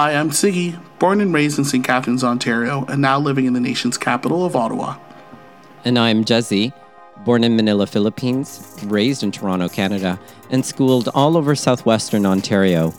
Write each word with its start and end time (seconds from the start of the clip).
Hi, 0.00 0.14
I'm 0.14 0.30
Sigi, 0.30 0.80
born 1.00 1.20
and 1.20 1.34
raised 1.34 1.58
in 1.58 1.64
St. 1.64 1.84
Catharines, 1.84 2.22
Ontario, 2.22 2.84
and 2.84 3.02
now 3.02 3.18
living 3.18 3.46
in 3.46 3.52
the 3.52 3.58
nation's 3.58 3.98
capital 3.98 4.46
of 4.46 4.54
Ottawa. 4.54 4.96
And 5.84 5.98
I'm 5.98 6.24
Jezzie, 6.24 6.72
born 7.24 7.42
in 7.42 7.56
Manila, 7.56 7.84
Philippines, 7.84 8.76
raised 8.84 9.24
in 9.24 9.32
Toronto, 9.32 9.68
Canada, 9.68 10.16
and 10.50 10.64
schooled 10.64 11.08
all 11.16 11.36
over 11.36 11.56
southwestern 11.56 12.26
Ontario. 12.26 12.94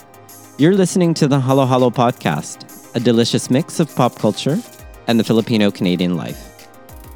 You're 0.57 0.75
listening 0.75 1.13
to 1.13 1.27
the 1.29 1.39
Halo 1.39 1.65
Halo 1.65 1.89
podcast, 1.89 2.93
a 2.93 3.00
delicious 3.00 3.50
mix 3.50 3.79
of 3.79 3.95
pop 3.95 4.16
culture 4.16 4.59
and 5.07 5.18
the 5.18 5.23
Filipino 5.23 5.71
Canadian 5.71 6.18
life. 6.18 6.68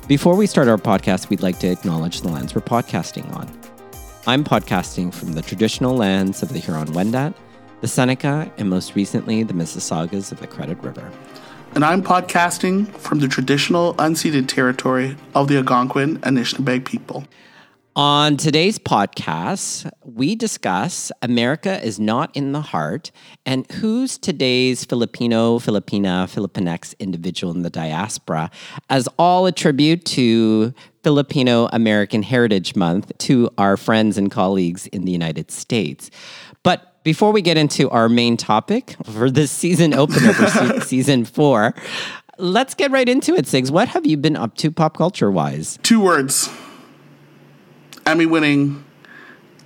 Before 0.07 0.37
we 0.37 0.47
start 0.47 0.69
our 0.69 0.77
podcast, 0.77 1.29
we'd 1.29 1.43
like 1.43 1.59
to 1.59 1.67
acknowledge 1.67 2.21
the 2.21 2.29
lands 2.29 2.55
we're 2.55 2.61
podcasting 2.61 3.29
on. 3.35 3.51
I'm 4.27 4.45
podcasting 4.45 5.13
from 5.13 5.33
the 5.33 5.41
traditional 5.41 5.93
lands 5.93 6.41
of 6.41 6.53
the 6.53 6.59
Huron 6.59 6.87
Wendat, 6.93 7.33
the 7.83 7.89
Seneca, 7.89 8.49
and 8.57 8.69
most 8.69 8.95
recently, 8.95 9.43
the 9.43 9.53
Mississaugas 9.53 10.31
of 10.31 10.39
the 10.39 10.47
Credit 10.47 10.81
River. 10.81 11.11
And 11.75 11.83
I'm 11.83 12.01
podcasting 12.01 12.87
from 12.95 13.19
the 13.19 13.27
traditional 13.27 13.93
unceded 13.95 14.47
territory 14.47 15.17
of 15.35 15.49
the 15.49 15.57
Algonquin 15.57 16.17
and 16.23 16.37
Anishinaabeg 16.37 16.85
people. 16.85 17.25
On 17.97 18.37
today's 18.37 18.79
podcast, 18.79 19.91
we 20.01 20.33
discuss 20.33 21.11
America 21.21 21.83
is 21.83 21.99
not 21.99 22.33
in 22.33 22.53
the 22.53 22.61
heart 22.61 23.11
and 23.45 23.69
who's 23.73 24.17
today's 24.17 24.85
Filipino, 24.85 25.59
Filipina, 25.59 26.25
Filipinx 26.25 26.97
individual 26.99 27.53
in 27.53 27.63
the 27.63 27.69
diaspora, 27.69 28.49
as 28.89 29.09
all 29.19 29.45
a 29.45 29.51
tribute 29.51 30.05
to 30.05 30.73
Filipino 31.03 31.67
American 31.73 32.23
Heritage 32.23 32.77
Month 32.77 33.11
to 33.17 33.49
our 33.57 33.75
friends 33.75 34.17
and 34.17 34.31
colleagues 34.31 34.87
in 34.87 35.03
the 35.03 35.11
United 35.11 35.51
States. 35.51 36.09
Before 37.03 37.31
we 37.31 37.41
get 37.41 37.57
into 37.57 37.89
our 37.89 38.07
main 38.07 38.37
topic 38.37 38.95
for 39.03 39.29
this 39.29 39.51
season 39.51 39.93
opener 40.03 40.33
for 40.33 40.47
se- 40.47 40.79
season 40.85 41.25
four, 41.25 41.73
let's 42.37 42.73
get 42.73 42.91
right 42.91 43.07
into 43.07 43.35
it, 43.35 43.45
Sigs. 43.45 43.71
What 43.71 43.89
have 43.89 44.05
you 44.05 44.17
been 44.17 44.35
up 44.35 44.55
to 44.57 44.71
pop 44.71 44.97
culture 44.97 45.29
wise? 45.29 45.77
Two 45.83 45.99
words 46.01 46.49
Emmy 48.05 48.25
winning 48.25 48.83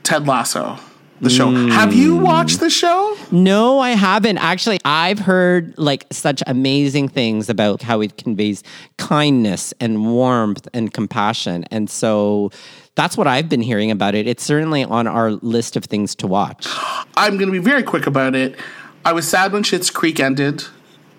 Ted 0.03 0.27
Lasso, 0.27 0.79
the 1.21 1.29
show. 1.29 1.51
Have 1.51 1.93
you 1.93 2.17
hmm. 2.17 2.23
watched 2.23 2.59
the 2.59 2.69
show? 2.69 3.17
No, 3.31 3.79
I 3.79 3.91
haven't. 3.91 4.37
Actually, 4.37 4.79
I've 4.85 5.19
heard 5.19 5.77
like 5.77 6.05
such 6.11 6.43
amazing 6.47 7.09
things 7.09 7.49
about 7.49 7.81
how 7.81 8.01
it 8.01 8.17
conveys 8.17 8.63
kindness 8.97 9.73
and 9.79 10.13
warmth 10.13 10.67
and 10.73 10.93
compassion. 10.93 11.65
And 11.71 11.89
so 11.89 12.51
that's 12.95 13.17
what 13.17 13.27
I've 13.27 13.49
been 13.49 13.61
hearing 13.61 13.91
about 13.91 14.15
it. 14.15 14.27
It's 14.27 14.43
certainly 14.43 14.83
on 14.83 15.07
our 15.07 15.31
list 15.31 15.75
of 15.75 15.85
things 15.85 16.15
to 16.15 16.27
watch. 16.27 16.67
I'm 17.17 17.37
going 17.37 17.47
to 17.47 17.51
be 17.51 17.59
very 17.59 17.83
quick 17.83 18.07
about 18.07 18.35
it. 18.35 18.59
I 19.05 19.13
was 19.13 19.27
sad 19.27 19.53
when 19.53 19.63
Schitt's 19.63 19.89
Creek 19.89 20.19
ended, 20.19 20.65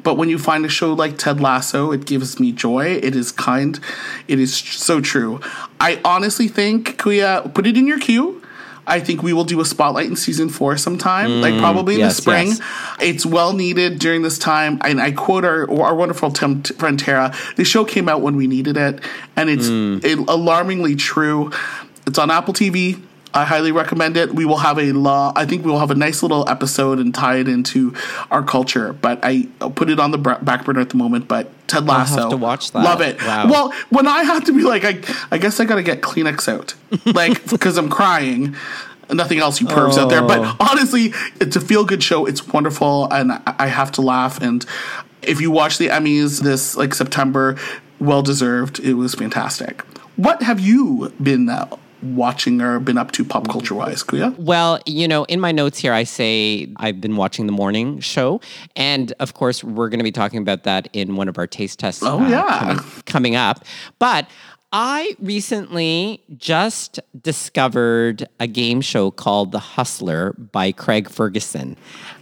but 0.02 0.16
when 0.16 0.28
you 0.28 0.38
find 0.38 0.64
a 0.66 0.69
show 0.69 0.92
like 0.92 1.16
Ted 1.16 1.41
Lasso, 1.41 1.91
it 1.91 2.04
gives 2.04 2.38
me 2.38 2.52
joy. 2.52 2.86
It 2.86 3.16
is 3.16 3.32
kind. 3.32 3.80
It 4.26 4.38
is 4.38 4.54
so 4.54 5.00
true. 5.00 5.41
I 5.80 6.00
honestly 6.04 6.48
think, 6.48 6.98
Kuya, 6.98 7.54
put 7.54 7.66
it 7.66 7.76
in 7.76 7.86
your 7.86 7.98
queue. 7.98 8.42
I 8.89 9.00
think 9.00 9.22
we 9.22 9.33
will 9.33 9.44
do 9.44 9.61
a 9.61 9.64
spotlight 9.64 10.06
in 10.06 10.17
season 10.17 10.48
four 10.48 10.77
sometime, 10.77 11.41
like 11.41 11.55
mm, 11.55 11.61
probably 11.61 11.94
in 11.94 12.00
yes, 12.00 12.17
the 12.17 12.22
spring. 12.22 12.48
yes. 12.48 12.61
It's 13.00 13.27
well 13.27 13.53
needed 13.53 13.98
during 13.98 14.22
this 14.22 14.39
time. 14.39 14.78
And 14.83 15.00
I 15.00 15.12
quote 15.12 15.44
our, 15.44 15.70
our 15.70 15.94
wonderful 15.94 16.31
Tim, 16.31 16.62
friend 16.62 16.98
Tara 16.98 17.34
the 17.56 17.64
show 17.64 17.84
came 17.84 18.09
out 18.09 18.22
when 18.22 18.36
we 18.36 18.47
needed 18.47 18.77
it, 18.77 19.00
and 19.36 19.50
it's 19.50 19.69
it, 19.69 20.19
alarmingly 20.19 20.97
true. 20.97 21.53
It's 22.06 22.19
on 22.19 22.31
Apple 22.31 22.55
TV. 22.55 23.00
I 23.34 23.44
highly 23.44 23.72
recommend 23.72 24.16
it. 24.16 24.34
We 24.34 24.44
will 24.44 24.58
have 24.58 24.78
a 24.78 24.92
law. 24.92 25.32
I 25.36 25.44
think 25.44 25.64
we 25.64 25.70
will 25.70 25.78
have 25.78 25.90
a 25.90 25.94
nice 25.94 26.22
little 26.22 26.48
episode 26.48 26.98
and 26.98 27.14
tie 27.14 27.36
it 27.36 27.48
into 27.48 27.94
our 28.30 28.42
culture. 28.42 28.92
But 28.92 29.20
I 29.22 29.48
put 29.74 29.90
it 29.90 30.00
on 30.00 30.10
the 30.10 30.18
back 30.18 30.64
burner 30.64 30.80
at 30.80 30.90
the 30.90 30.96
moment. 30.96 31.28
But 31.28 31.50
Ted 31.68 31.86
Lasso, 31.86 32.20
have 32.22 32.30
to 32.30 32.36
watch 32.36 32.72
that. 32.72 32.82
Love 32.82 33.00
it. 33.00 33.20
Wow. 33.22 33.48
Well, 33.48 33.72
when 33.90 34.06
I 34.06 34.22
have 34.22 34.44
to 34.44 34.52
be 34.52 34.62
like, 34.62 34.84
I, 34.84 35.00
I 35.30 35.38
guess 35.38 35.60
I 35.60 35.64
gotta 35.64 35.82
get 35.82 36.00
Kleenex 36.00 36.48
out, 36.48 36.75
like 37.14 37.48
because 37.50 37.76
I'm 37.76 37.91
crying. 37.91 38.56
Nothing 39.10 39.38
else, 39.38 39.58
you 39.58 39.66
pervs 39.66 39.97
out 39.97 40.10
there. 40.10 40.22
Oh. 40.22 40.26
But 40.26 40.56
honestly, 40.60 41.14
it's 41.41 41.56
a 41.56 41.62
feel 41.62 41.84
good 41.84 42.03
show. 42.03 42.26
It's 42.26 42.47
wonderful, 42.47 43.10
and 43.10 43.32
I, 43.32 43.41
I 43.47 43.66
have 43.69 43.91
to 43.92 44.03
laugh. 44.03 44.42
And 44.42 44.66
if 45.22 45.41
you 45.41 45.50
watch 45.50 45.78
the 45.78 45.88
Emmys 45.88 46.42
this 46.42 46.76
like 46.76 46.94
September, 46.94 47.56
well 47.98 48.22
deserved. 48.22 48.80
It 48.80 48.94
was 48.94 49.14
fantastic. 49.14 49.82
What 50.16 50.42
have 50.42 50.60
you 50.60 51.12
been 51.22 51.48
uh, 51.48 51.69
watching 52.03 52.60
or 52.60 52.78
been 52.81 52.98
up 52.98 53.12
to 53.12 53.25
pop 53.25 53.48
culture 53.48 53.75
wise, 53.75 54.03
Kuya? 54.03 54.36
Well, 54.38 54.78
you 54.86 55.09
know, 55.09 55.25
in 55.25 55.41
my 55.41 55.53
notes 55.53 55.78
here, 55.78 55.92
I 55.92 56.04
say 56.04 56.72
I've 56.76 57.00
been 57.00 57.16
watching 57.16 57.47
the 57.47 57.53
morning 57.53 58.00
show. 58.00 58.41
And 58.76 59.12
of 59.20 59.34
course, 59.34 59.62
we're 59.64 59.88
going 59.88 60.00
to 60.00 60.04
be 60.04 60.12
talking 60.12 60.41
about 60.41 60.64
that 60.64 60.88
in 60.92 61.16
one 61.16 61.28
of 61.28 61.38
our 61.38 61.47
taste 61.47 61.78
tests 61.78 62.03
uh, 62.03 62.14
Oh, 62.16 62.26
yeah. 62.28 62.59
coming, 62.59 62.84
coming 63.06 63.36
up. 63.36 63.64
But 63.98 64.28
I 64.70 65.14
recently 65.19 66.22
just 66.36 67.00
discovered 67.22 68.28
a 68.38 68.47
game 68.47 68.82
show 68.82 69.10
called 69.10 69.50
The 69.53 69.59
Hustler 69.59 70.34
by 70.34 70.72
Craig 70.72 71.09
Ferguson. 71.09 71.76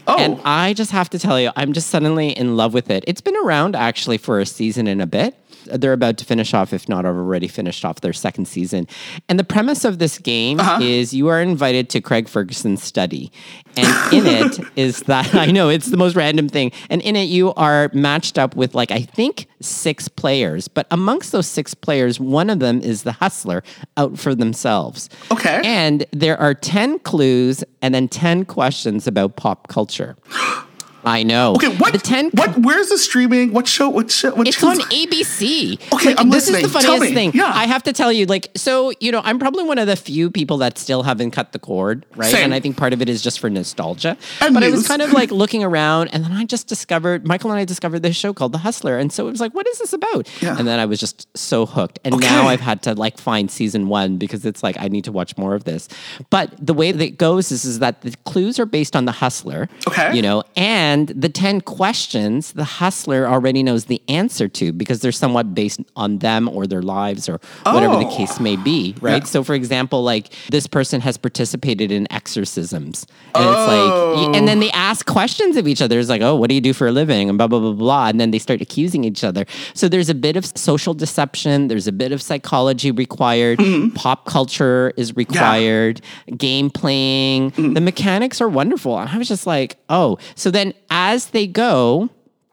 Oh. 0.06 0.16
And 0.16 0.40
I 0.44 0.72
just 0.72 0.92
have 0.92 1.10
to 1.10 1.18
tell 1.18 1.40
you, 1.40 1.50
I'm 1.56 1.72
just 1.72 1.88
suddenly 1.90 2.28
in 2.30 2.56
love 2.56 2.72
with 2.72 2.88
it. 2.90 3.02
It's 3.08 3.20
been 3.20 3.36
around 3.44 3.74
actually 3.74 4.18
for 4.18 4.38
a 4.38 4.46
season 4.46 4.86
and 4.86 5.02
a 5.02 5.06
bit. 5.06 5.34
They're 5.72 5.92
about 5.92 6.18
to 6.18 6.24
finish 6.24 6.54
off, 6.54 6.72
if 6.72 6.88
not 6.88 7.04
already 7.04 7.48
finished 7.48 7.84
off, 7.84 8.00
their 8.00 8.12
second 8.12 8.46
season. 8.46 8.86
And 9.28 9.38
the 9.38 9.44
premise 9.44 9.84
of 9.84 9.98
this 9.98 10.18
game 10.18 10.60
uh-huh. 10.60 10.80
is 10.82 11.12
you 11.12 11.28
are 11.28 11.40
invited 11.40 11.90
to 11.90 12.00
Craig 12.00 12.28
Ferguson's 12.28 12.82
study. 12.82 13.32
And 13.76 14.12
in 14.12 14.26
it 14.26 14.60
is 14.76 15.02
that, 15.02 15.34
I 15.34 15.46
know 15.46 15.68
it's 15.68 15.86
the 15.86 15.96
most 15.96 16.16
random 16.16 16.48
thing. 16.48 16.72
And 16.90 17.02
in 17.02 17.16
it, 17.16 17.24
you 17.24 17.52
are 17.54 17.90
matched 17.92 18.38
up 18.38 18.56
with, 18.56 18.74
like, 18.74 18.90
I 18.90 19.02
think 19.02 19.48
six 19.60 20.08
players. 20.08 20.68
But 20.68 20.86
amongst 20.90 21.32
those 21.32 21.46
six 21.46 21.74
players, 21.74 22.18
one 22.20 22.50
of 22.50 22.60
them 22.60 22.80
is 22.80 23.02
the 23.02 23.12
hustler 23.12 23.62
out 23.96 24.18
for 24.18 24.34
themselves. 24.34 25.08
Okay. 25.30 25.60
And 25.64 26.04
there 26.12 26.38
are 26.40 26.54
10 26.54 27.00
clues 27.00 27.64
and 27.82 27.94
then 27.94 28.08
10 28.08 28.44
questions 28.44 29.06
about 29.06 29.36
pop 29.36 29.68
culture. 29.68 30.16
I 31.06 31.22
know. 31.22 31.54
Okay, 31.54 31.68
what? 31.76 31.92
The 31.92 31.98
10 32.00 32.30
what? 32.34 32.58
Where's 32.58 32.88
the 32.88 32.98
streaming? 32.98 33.52
What 33.52 33.68
show? 33.68 33.88
What 33.88 34.10
show? 34.10 34.34
What 34.34 34.48
it's 34.48 34.62
on 34.64 34.76
ABC. 34.78 35.80
Okay, 35.92 36.08
Like, 36.10 36.20
I'm 36.20 36.30
this 36.30 36.48
listening. 36.48 36.64
is 36.66 36.72
the 36.72 36.80
funniest 36.80 37.14
thing. 37.14 37.30
Yeah. 37.32 37.50
I 37.54 37.66
have 37.66 37.84
to 37.84 37.92
tell 37.92 38.10
you, 38.12 38.26
like, 38.26 38.48
so 38.56 38.92
you 39.00 39.12
know, 39.12 39.20
I'm 39.24 39.38
probably 39.38 39.62
one 39.62 39.78
of 39.78 39.86
the 39.86 39.94
few 39.94 40.30
people 40.32 40.58
that 40.58 40.78
still 40.78 41.04
haven't 41.04 41.30
cut 41.30 41.52
the 41.52 41.60
cord, 41.60 42.04
right? 42.16 42.30
Same. 42.30 42.44
And 42.46 42.54
I 42.54 42.58
think 42.60 42.76
part 42.76 42.92
of 42.92 43.00
it 43.00 43.08
is 43.08 43.22
just 43.22 43.38
for 43.38 43.48
nostalgia. 43.48 44.18
And 44.40 44.52
but 44.52 44.64
I 44.64 44.70
was 44.70 44.86
kind 44.88 45.00
of 45.00 45.12
like 45.20 45.30
looking 45.30 45.62
around, 45.62 46.08
and 46.08 46.24
then 46.24 46.32
I 46.32 46.44
just 46.44 46.66
discovered 46.66 47.24
Michael 47.24 47.50
and 47.52 47.60
I 47.60 47.64
discovered 47.64 48.00
this 48.00 48.16
show 48.16 48.32
called 48.34 48.50
The 48.50 48.58
Hustler, 48.58 48.98
and 48.98 49.12
so 49.12 49.28
it 49.28 49.30
was 49.30 49.40
like, 49.40 49.54
what 49.54 49.68
is 49.68 49.78
this 49.78 49.92
about? 49.92 50.28
Yeah. 50.42 50.58
And 50.58 50.66
then 50.66 50.80
I 50.80 50.86
was 50.86 50.98
just 50.98 51.28
so 51.38 51.66
hooked, 51.66 52.00
and 52.04 52.14
Okay. 52.16 52.26
now 52.26 52.48
I've 52.48 52.60
had 52.60 52.82
to 52.82 52.94
like 52.94 53.16
find 53.18 53.48
season 53.48 53.86
one 53.86 54.16
because 54.16 54.44
it's 54.44 54.62
like 54.64 54.76
I 54.80 54.88
need 54.88 55.04
to 55.04 55.12
watch 55.12 55.38
more 55.38 55.54
of 55.54 55.62
this. 55.62 55.88
But 56.30 56.52
the 56.60 56.74
way 56.74 56.90
that 56.90 57.04
it 57.04 57.16
goes 57.16 57.52
is, 57.52 57.64
is 57.64 57.78
that 57.78 58.02
the 58.02 58.12
clues 58.24 58.58
are 58.58 58.66
based 58.66 58.96
on 58.96 59.04
The 59.04 59.12
Hustler. 59.12 59.68
Okay. 59.86 60.14
You 60.16 60.22
know, 60.22 60.42
and 60.56 60.95
the 61.04 61.28
10 61.28 61.60
questions 61.60 62.52
the 62.52 62.64
hustler 62.64 63.26
already 63.28 63.62
knows 63.62 63.84
the 63.86 64.00
answer 64.08 64.48
to 64.48 64.72
because 64.72 65.00
they're 65.00 65.12
somewhat 65.12 65.54
based 65.54 65.80
on 65.96 66.18
them 66.18 66.48
or 66.48 66.66
their 66.66 66.82
lives 66.82 67.28
or 67.28 67.40
whatever 67.64 67.96
the 67.96 68.06
Oh. 68.06 68.16
case 68.16 68.40
may 68.40 68.56
be, 68.56 68.94
right? 69.00 69.22
Yeah. 69.22 69.28
So, 69.28 69.44
for 69.44 69.54
example, 69.54 70.02
like 70.02 70.30
this 70.50 70.66
person 70.66 71.00
has 71.02 71.16
participated 71.18 71.90
in 71.92 72.10
exorcisms. 72.10 73.06
And 73.34 73.44
Oh. 73.44 73.50
it's 73.52 74.26
like, 74.26 74.36
and 74.38 74.48
then 74.48 74.60
they 74.60 74.70
ask 74.72 75.04
questions 75.06 75.56
of 75.56 75.68
each 75.68 75.82
other. 75.82 75.98
It's 75.98 76.08
like, 76.08 76.22
oh, 76.22 76.34
what 76.36 76.48
do 76.48 76.54
you 76.54 76.60
do 76.60 76.72
for 76.72 76.86
a 76.86 76.92
living? 76.92 77.28
And 77.28 77.36
blah, 77.38 77.46
blah, 77.46 77.60
blah, 77.60 77.72
blah. 77.72 78.06
And 78.08 78.20
then 78.20 78.30
they 78.30 78.38
start 78.38 78.60
accusing 78.60 79.04
each 79.04 79.22
other. 79.24 79.44
So, 79.74 79.88
there's 79.88 80.08
a 80.08 80.14
bit 80.14 80.36
of 80.36 80.46
social 80.56 80.94
deception, 80.94 81.68
there's 81.68 81.86
a 81.86 81.92
bit 81.92 82.12
of 82.12 82.22
psychology 82.22 82.90
required, 82.90 83.58
Mm-hmm. 83.58 83.94
pop 83.94 84.24
culture 84.26 84.92
is 84.96 85.16
required, 85.16 86.00
game 86.36 86.70
playing. 86.70 87.50
Mm-hmm. 87.52 87.74
The 87.74 87.80
mechanics 87.80 88.40
are 88.40 88.48
wonderful. 88.48 88.98
And 88.98 89.08
I 89.10 89.18
was 89.18 89.28
just 89.28 89.46
like, 89.46 89.76
oh. 89.88 90.18
So 90.34 90.50
then 90.50 90.72
as 90.90 91.26
they 91.28 91.46
go, 91.46 92.10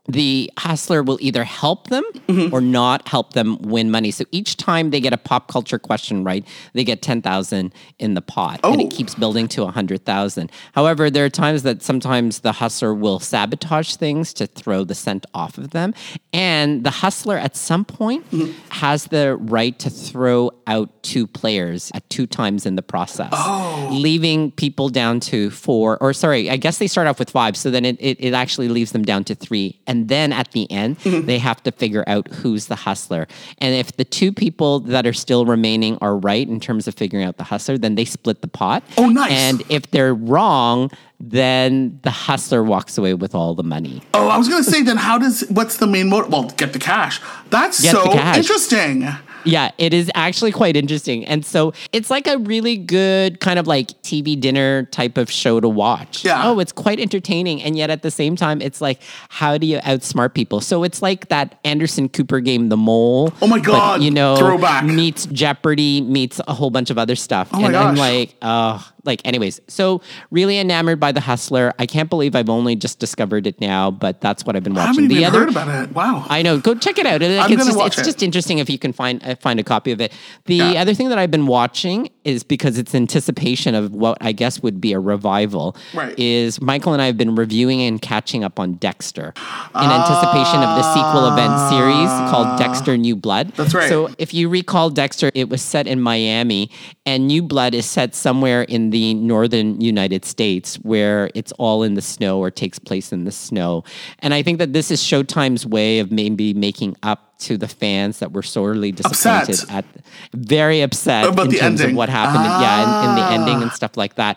the 0.07 0.51
hustler 0.57 1.01
will 1.01 1.17
either 1.21 1.43
help 1.43 1.87
them 1.87 2.03
Mm-hmm. 2.27 2.53
or 2.53 2.61
not 2.61 3.07
help 3.07 3.33
them 3.33 3.57
win 3.61 3.91
money. 3.91 4.09
So 4.09 4.23
each 4.31 4.55
time 4.57 4.89
they 4.91 4.99
get 5.01 5.11
a 5.13 5.17
pop 5.17 5.49
culture 5.49 5.77
question 5.77 6.23
right, 6.23 6.45
they 6.73 6.83
get 6.85 7.01
10,000 7.01 7.73
in 7.99 8.13
the 8.13 8.21
pot 8.21 8.59
and 8.63 8.81
Oh. 8.81 8.85
it 8.85 8.89
keeps 8.91 9.13
building 9.13 9.47
to 9.49 9.63
100,000. 9.63 10.49
However, 10.73 11.09
there 11.11 11.25
are 11.25 11.29
times 11.29 11.63
that 11.63 11.83
sometimes 11.83 12.39
the 12.39 12.53
hustler 12.53 12.93
will 12.93 13.19
sabotage 13.19 13.95
things 13.97 14.33
to 14.35 14.47
throw 14.47 14.83
the 14.85 14.95
scent 14.95 15.25
off 15.33 15.57
of 15.57 15.71
them. 15.71 15.93
And 16.31 16.83
the 16.83 16.89
hustler 16.89 17.37
at 17.37 17.55
some 17.55 17.85
point 17.85 18.29
Mm-hmm. 18.31 18.51
has 18.69 19.05
the 19.07 19.35
right 19.35 19.77
to 19.79 19.89
throw 19.89 20.51
out 20.65 21.03
two 21.03 21.27
players 21.27 21.91
at 21.93 22.09
two 22.09 22.25
times 22.25 22.65
in 22.65 22.75
the 22.77 22.81
process, 22.81 23.29
Oh. 23.33 23.89
leaving 23.91 24.51
people 24.51 24.89
down 24.89 25.19
to 25.21 25.49
four, 25.51 25.97
or 26.01 26.13
sorry, 26.13 26.49
I 26.49 26.55
guess 26.57 26.77
they 26.77 26.87
start 26.87 27.07
off 27.07 27.19
with 27.19 27.29
five. 27.29 27.55
So 27.57 27.69
then 27.69 27.85
it, 27.85 27.97
it, 27.99 28.17
it 28.23 28.33
actually 28.33 28.69
leaves 28.69 28.91
them 28.93 29.03
down 29.03 29.23
to 29.25 29.35
three. 29.35 29.79
And 29.93 30.07
then 30.09 30.33
at 30.33 30.51
the 30.53 30.65
end, 30.71 30.97
Mm-hmm. 31.03 31.27
they 31.27 31.37
have 31.37 31.61
to 31.63 31.71
figure 31.71 32.03
out 32.07 32.27
who's 32.29 32.65
the 32.65 32.75
hustler. 32.75 33.27
And 33.59 33.75
if 33.75 33.95
the 33.97 34.03
two 34.05 34.31
people 34.33 34.79
that 34.81 35.05
are 35.05 35.13
still 35.13 35.45
remaining 35.45 35.97
are 36.01 36.17
right 36.17 36.47
in 36.47 36.59
terms 36.59 36.87
of 36.87 36.95
figuring 36.95 37.23
out 37.25 37.37
the 37.37 37.43
hustler, 37.43 37.77
then 37.77 37.93
they 37.95 38.05
split 38.05 38.41
the 38.41 38.47
pot. 38.47 38.83
Oh, 38.97 39.07
nice. 39.09 39.31
And 39.31 39.61
if 39.69 39.91
they're 39.91 40.15
wrong, 40.15 40.89
then 41.19 41.99
the 42.01 42.09
hustler 42.11 42.63
walks 42.63 42.97
away 42.97 43.13
with 43.13 43.35
all 43.35 43.53
the 43.53 43.63
money. 43.63 44.01
Oh, 44.15 44.27
I 44.29 44.37
was 44.37 44.49
gonna 44.49 44.63
say 44.63 44.81
then 44.81 44.97
how 44.97 45.17
does 45.19 45.41
what's 45.49 45.77
the 45.77 45.87
main 45.87 46.09
motive? 46.09 46.31
Well, 46.31 46.49
get 46.57 46.73
the 46.73 46.79
cash. 46.79 47.21
That's 47.51 47.79
Get 47.81 47.91
so 47.91 48.11
cash. 48.13 48.37
interesting. 48.37 49.07
Yeah, 49.45 49.71
it 49.77 49.93
is 49.93 50.11
actually 50.15 50.51
quite 50.51 50.75
interesting. 50.75 51.25
And 51.25 51.45
so 51.45 51.73
it's 51.91 52.09
like 52.09 52.27
a 52.27 52.37
really 52.37 52.77
good 52.77 53.39
kind 53.39 53.59
of 53.59 53.67
like 53.67 53.87
TV 54.01 54.39
dinner 54.39 54.83
type 54.85 55.17
of 55.17 55.29
show 55.29 55.59
to 55.59 55.69
watch. 55.69 56.23
Yeah. 56.23 56.47
Oh, 56.47 56.59
it's 56.59 56.71
quite 56.71 56.99
entertaining. 56.99 57.61
And 57.61 57.77
yet 57.77 57.89
at 57.89 58.01
the 58.01 58.11
same 58.11 58.35
time, 58.35 58.61
it's 58.61 58.81
like, 58.81 59.01
how 59.29 59.57
do 59.57 59.67
you 59.67 59.79
outsmart 59.79 60.33
people? 60.33 60.61
So 60.61 60.83
it's 60.83 61.01
like 61.01 61.29
that 61.29 61.59
Anderson 61.63 62.09
Cooper 62.09 62.39
game, 62.39 62.69
The 62.69 62.77
Mole. 62.77 63.33
Oh 63.41 63.47
my 63.47 63.57
but, 63.57 63.65
God, 63.65 64.01
you 64.01 64.11
know, 64.11 64.35
throwback. 64.35 64.85
meets 64.85 65.25
Jeopardy, 65.25 66.01
meets 66.01 66.39
a 66.47 66.53
whole 66.53 66.69
bunch 66.69 66.89
of 66.89 66.97
other 66.97 67.15
stuff. 67.15 67.49
Oh 67.51 67.59
my 67.59 67.67
and 67.67 67.75
I'm 67.75 67.95
gosh. 67.95 67.99
like, 67.99 68.35
oh, 68.41 68.92
like, 69.05 69.21
anyways. 69.25 69.59
So 69.67 70.01
really 70.31 70.57
enamored 70.59 70.99
by 70.99 71.11
The 71.11 71.19
Hustler. 71.21 71.73
I 71.79 71.85
can't 71.85 72.09
believe 72.09 72.35
I've 72.35 72.49
only 72.49 72.75
just 72.75 72.99
discovered 72.99 73.45
it 73.47 73.59
now, 73.59 73.91
but 73.91 74.21
that's 74.21 74.45
what 74.45 74.55
I've 74.55 74.63
been 74.63 74.73
watching. 74.73 74.83
I 74.83 74.93
haven't 74.93 75.07
the 75.09 75.15
even 75.15 75.25
other, 75.25 75.39
heard 75.39 75.49
about 75.49 75.67
it. 75.89 75.93
Wow. 75.95 76.25
I 76.29 76.41
know. 76.41 76.57
Go 76.59 76.75
check 76.75 76.97
it 76.97 77.05
out. 77.05 77.21
Like, 77.21 77.31
I'm 77.45 77.51
it's 77.53 77.65
just, 77.65 77.77
watch 77.77 77.97
it's 77.97 78.01
it. 78.01 78.05
just 78.05 78.23
interesting 78.23 78.59
if 78.59 78.69
you 78.69 78.79
can 78.79 78.93
find 78.93 79.23
uh, 79.23 79.35
find 79.35 79.59
a 79.59 79.63
copy 79.63 79.91
of 79.91 79.99
it. 80.01 80.11
The 80.45 80.55
Yeah. 80.55 80.81
other 80.81 80.93
thing 80.93 81.09
that 81.09 81.17
I've 81.17 81.31
been 81.31 81.47
watching 81.47 82.09
is 82.23 82.43
because 82.43 82.77
it's 82.77 82.95
anticipation 82.95 83.75
of 83.75 83.91
what 83.93 84.17
I 84.21 84.31
guess 84.31 84.61
would 84.63 84.79
be 84.79 84.93
a 84.93 84.99
revival. 84.99 85.75
Right. 85.93 86.17
Is 86.17 86.61
Michael 86.61 86.93
and 86.93 87.01
I 87.01 87.07
have 87.07 87.17
been 87.17 87.35
reviewing 87.35 87.81
and 87.81 88.01
catching 88.01 88.43
up 88.43 88.59
on 88.59 88.73
Dexter 88.75 89.33
in 89.35 89.81
anticipation 89.81 90.59
of 90.63 90.77
the 90.77 90.93
sequel 90.93 91.27
event 91.31 91.59
series 91.69 92.09
called 92.31 92.57
Dexter 92.59 92.97
New 92.97 93.15
Blood. 93.15 93.49
Ah. 93.53 93.55
That's 93.57 93.73
right. 93.73 93.89
So 93.89 94.09
if 94.17 94.33
you 94.33 94.47
recall 94.49 94.89
Dexter, 94.89 95.31
it 95.33 95.49
was 95.49 95.61
set 95.61 95.87
in 95.87 95.99
Miami, 96.01 96.69
and 97.05 97.27
New 97.27 97.41
Blood 97.43 97.73
is 97.73 97.85
set 97.85 98.15
somewhere 98.15 98.63
in 98.63 98.91
the 98.93 99.13
northern 99.15 99.81
United 99.81 100.23
States 100.25 100.75
where 100.91 101.29
it's 101.35 101.51
all 101.63 101.83
in 101.87 101.93
the 101.95 102.01
snow 102.01 102.33
or 102.43 102.49
takes 102.51 102.79
place 102.79 103.11
in 103.11 103.25
the 103.25 103.31
snow. 103.31 103.83
And 104.19 104.33
I 104.33 104.41
think 104.43 104.57
that 104.59 104.71
this 104.77 104.87
is 104.91 105.01
Showtime's 105.01 105.65
way 105.65 105.99
of 105.99 106.11
maybe 106.11 106.53
making 106.53 106.95
up 107.03 107.19
to 107.39 107.57
the 107.57 107.67
fans 107.67 108.19
that 108.19 108.31
were 108.31 108.43
sorely 108.43 108.91
disappointed 108.93 109.55
Upset. 109.55 109.69
at 109.77 109.85
very 110.33 110.79
upset 110.81 111.25
About 111.25 111.45
in 111.47 111.51
the 111.51 111.57
terms 111.57 111.81
ending. 111.81 111.95
of 111.95 111.97
what 111.97 112.09
happened 112.09 112.45
yeah 112.65 112.83
in, 112.83 113.09
in 113.09 113.15
the 113.15 113.21
Ah. 113.21 113.33
ending 113.37 113.61
and 113.63 113.71
stuff 113.73 113.97
like 113.97 114.15
that 114.15 114.35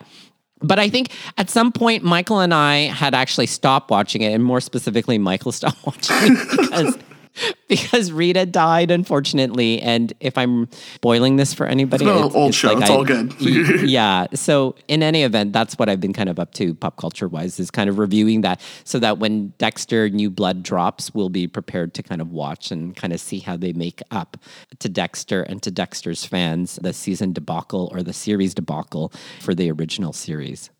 but 0.62 0.78
I 0.78 0.88
think 0.88 1.10
at 1.36 1.50
some 1.50 1.70
point, 1.70 2.02
Michael 2.02 2.40
and 2.40 2.54
I 2.54 2.88
had 3.02 3.14
actually 3.14 3.46
stopped 3.46 3.90
watching 3.90 4.22
it, 4.22 4.32
and 4.32 4.42
more 4.42 4.62
specifically, 4.62 5.18
Michael 5.18 5.52
stopped 5.52 5.76
watching 5.86 6.16
it 6.18 6.50
because 6.50 6.96
because 7.68 8.12
Rita 8.12 8.46
died, 8.46 8.90
unfortunately. 8.90 9.80
And 9.80 10.12
if 10.20 10.36
I'm 10.38 10.68
spoiling 10.94 11.36
this 11.36 11.54
for 11.54 11.66
anybody, 11.66 12.04
It's 12.04 12.34
an 12.34 12.40
old 12.40 12.54
show. 12.54 12.78
It's 12.78 12.90
all 12.90 13.04
good. 13.04 13.34
yeah. 13.40 14.26
So 14.34 14.74
in 14.88 15.02
any 15.02 15.22
event, 15.22 15.52
that's 15.52 15.78
what 15.78 15.88
I've 15.88 16.00
been 16.00 16.12
kind 16.12 16.28
of 16.28 16.38
up 16.38 16.52
to, 16.54 16.74
pop 16.74 16.96
culture 16.96 17.28
wise, 17.28 17.58
is 17.58 17.70
kind 17.70 17.90
of 17.90 17.98
reviewing 17.98 18.42
that, 18.42 18.60
so 18.84 18.98
that 18.98 19.18
when 19.18 19.52
Dexter 19.58 20.08
New 20.08 20.30
Blood 20.30 20.62
drops, 20.62 21.14
we'll 21.14 21.28
be 21.28 21.46
prepared 21.46 21.94
to 21.94 22.02
kind 22.02 22.20
of 22.20 22.30
watch 22.30 22.70
and 22.70 22.96
kind 22.96 23.12
of 23.12 23.20
see 23.20 23.38
how 23.40 23.56
they 23.56 23.72
make 23.72 24.00
up 24.10 24.36
to 24.78 24.88
Dexter 24.88 25.42
and 25.42 25.62
to 25.62 25.70
Dexter's 25.70 26.24
fans 26.24 26.78
the 26.82 26.92
season 26.92 27.32
debacle 27.32 27.90
or 27.92 28.02
the 28.02 28.12
series 28.12 28.54
debacle 28.54 29.12
for 29.40 29.54
the 29.54 29.70
original 29.70 30.12
series. 30.12 30.70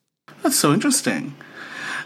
That's 0.47 0.61
so 0.61 0.73
interesting. 0.73 1.35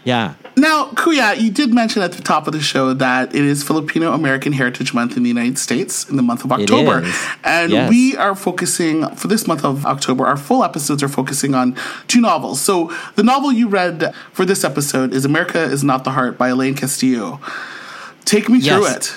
Yeah. 0.03 0.33
Now, 0.57 0.87
Kuya, 0.93 1.39
you 1.39 1.51
did 1.51 1.71
mention 1.75 2.01
at 2.01 2.13
the 2.13 2.23
top 2.23 2.47
of 2.47 2.53
the 2.53 2.59
show 2.59 2.91
that 2.95 3.35
it 3.35 3.43
is 3.43 3.61
Filipino 3.61 4.13
American 4.13 4.51
Heritage 4.51 4.95
Month 4.95 5.15
in 5.15 5.21
the 5.21 5.29
United 5.29 5.59
States 5.59 6.09
in 6.09 6.15
the 6.15 6.23
month 6.23 6.43
of 6.43 6.51
October. 6.51 7.07
And 7.43 7.71
Yes. 7.71 7.87
we 7.87 8.17
are 8.17 8.33
focusing, 8.33 9.07
for 9.15 9.27
this 9.27 9.45
month 9.45 9.63
of 9.63 9.85
October, 9.85 10.25
our 10.25 10.37
full 10.37 10.63
episodes 10.63 11.03
are 11.03 11.07
focusing 11.07 11.53
on 11.53 11.75
two 12.07 12.19
novels. 12.19 12.59
So 12.59 12.91
the 13.13 13.21
novel 13.21 13.51
you 13.51 13.67
read 13.67 14.11
for 14.33 14.43
this 14.43 14.63
episode 14.63 15.13
is 15.13 15.23
America 15.23 15.61
is 15.61 15.83
Not 15.83 16.03
the 16.03 16.11
Heart 16.11 16.35
by 16.35 16.49
Elaine 16.49 16.73
Castillo. 16.73 17.39
Take 18.25 18.49
me 18.49 18.61
through 18.61 18.87
it. 18.87 19.13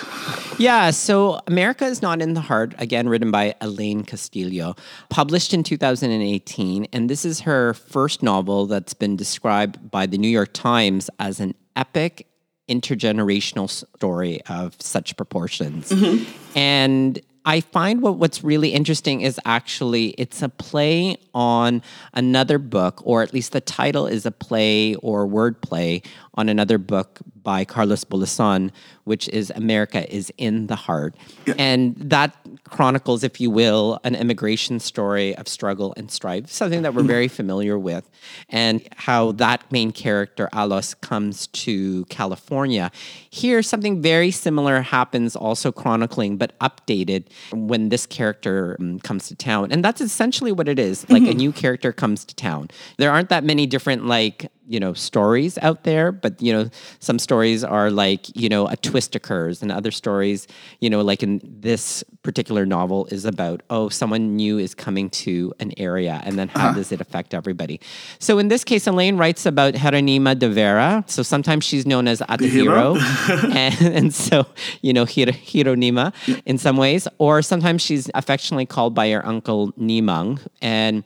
Yeah, 0.58 0.90
so 0.90 1.40
America 1.46 1.84
is 1.84 2.00
Not 2.00 2.22
in 2.22 2.34
the 2.34 2.40
Heart, 2.40 2.74
again 2.78 3.08
written 3.08 3.30
by 3.30 3.54
Elaine 3.60 4.04
Castillo, 4.04 4.76
published 5.08 5.52
in 5.52 5.62
2018. 5.62 6.86
And 6.92 7.10
this 7.10 7.24
is 7.24 7.40
her 7.40 7.74
first 7.74 8.22
novel 8.22 8.66
that's 8.66 8.94
been 8.94 9.16
described 9.16 9.90
by 9.90 10.06
the 10.06 10.16
New 10.16 10.28
York 10.28 10.52
Times 10.52 11.10
as 11.18 11.40
an 11.40 11.54
epic 11.76 12.28
intergenerational 12.68 13.68
story 13.68 14.40
of 14.48 14.74
such 14.80 15.16
proportions. 15.16 15.90
Mm-hmm. 15.90 16.58
And 16.58 17.20
I 17.46 17.60
find 17.60 18.00
what, 18.00 18.16
what's 18.16 18.42
really 18.42 18.70
interesting 18.70 19.20
is 19.20 19.38
actually 19.44 20.10
it's 20.10 20.40
a 20.40 20.48
play 20.48 21.16
on 21.34 21.82
another 22.14 22.58
book, 22.58 23.02
or 23.04 23.22
at 23.22 23.34
least 23.34 23.52
the 23.52 23.60
title 23.60 24.06
is 24.06 24.24
a 24.24 24.30
play 24.30 24.94
or 24.96 25.26
word 25.26 25.60
play 25.60 26.00
on 26.34 26.48
another 26.48 26.78
book 26.78 27.20
by 27.42 27.66
Carlos 27.66 28.04
Bulosan, 28.04 28.70
which 29.04 29.28
is 29.28 29.50
America 29.54 30.12
is 30.14 30.32
in 30.38 30.66
the 30.66 30.76
Heart. 30.76 31.14
And 31.58 31.94
that 31.96 32.36
chronicles, 32.64 33.22
if 33.22 33.40
you 33.40 33.50
will, 33.50 34.00
an 34.04 34.14
immigration 34.14 34.80
story 34.80 35.36
of 35.36 35.46
struggle 35.48 35.94
and 35.96 36.10
strife, 36.10 36.50
something 36.50 36.82
that 36.82 36.94
we're 36.94 37.02
very 37.02 37.28
familiar 37.28 37.78
with, 37.78 38.10
and 38.48 38.86
how 38.96 39.32
that 39.32 39.70
main 39.70 39.92
character, 39.92 40.48
Allos, 40.52 40.98
comes 41.00 41.46
to 41.48 42.04
California. 42.06 42.90
Here, 43.30 43.62
something 43.62 44.00
very 44.02 44.30
similar 44.30 44.80
happens, 44.80 45.36
also 45.36 45.70
chronicling, 45.70 46.36
but 46.36 46.58
updated 46.60 47.24
when 47.52 47.90
this 47.90 48.06
character 48.06 48.76
um, 48.80 48.98
comes 49.00 49.28
to 49.28 49.34
town. 49.34 49.70
And 49.70 49.84
that's 49.84 50.00
essentially 50.00 50.52
what 50.52 50.68
it 50.68 50.78
is 50.78 51.08
like 51.10 51.22
a 51.22 51.34
new 51.34 51.52
character 51.52 51.92
comes 51.92 52.24
to 52.24 52.34
town. 52.34 52.70
There 52.96 53.10
aren't 53.10 53.28
that 53.28 53.44
many 53.44 53.66
different, 53.66 54.06
like, 54.06 54.50
you 54.66 54.81
know 54.81 54.93
stories 54.93 55.58
out 55.58 55.84
there 55.84 56.12
but 56.12 56.40
you 56.40 56.52
know 56.52 56.69
some 56.99 57.19
stories 57.19 57.62
are 57.62 57.90
like 57.90 58.34
you 58.37 58.49
know 58.49 58.66
a 58.69 58.76
twist 58.76 59.14
occurs 59.14 59.62
and 59.62 59.70
other 59.70 59.90
stories 59.90 60.46
you 60.81 60.88
know 60.88 61.00
like 61.02 61.22
in 61.22 61.40
this 61.43 62.02
particular 62.22 62.64
novel 62.64 63.06
is 63.11 63.25
about 63.25 63.62
oh 63.70 63.88
someone 63.88 64.34
new 64.37 64.58
is 64.58 64.75
coming 64.75 65.11
to 65.11 65.52
an 65.61 65.72
area 65.76 66.20
and 66.25 66.38
then 66.38 66.49
how 66.49 66.69
uh-huh. 66.69 66.75
does 66.75 66.93
it 66.93 67.00
affect 67.00 67.34
everybody? 67.34 67.81
So 68.19 68.38
in 68.38 68.49
this 68.49 68.64
case 68.64 68.87
elaine 68.87 69.16
writes 69.16 69.46
about 69.46 69.75
Geronima 69.75 70.38
de 70.38 70.49
Vera. 70.49 71.05
So 71.06 71.22
sometimes 71.22 71.64
she's 71.64 71.87
known 71.87 72.08
as? 72.08 72.20
Atahiro 72.25 72.99
and, 73.55 73.94
and 73.94 74.14
so 74.14 74.46
you 74.82 74.93
know 74.93 75.05
Hero, 75.05 75.32
Geronima 75.32 76.12
in 76.46 76.58
some 76.58 76.76
ways. 76.76 77.06
Or 77.19 77.43
sometimes 77.43 77.82
she's 77.82 78.10
affectionately 78.14 78.67
called 78.67 78.94
by 78.94 79.10
her 79.10 79.25
uncle 79.26 79.72
Nimang 79.76 80.40
and 80.62 81.05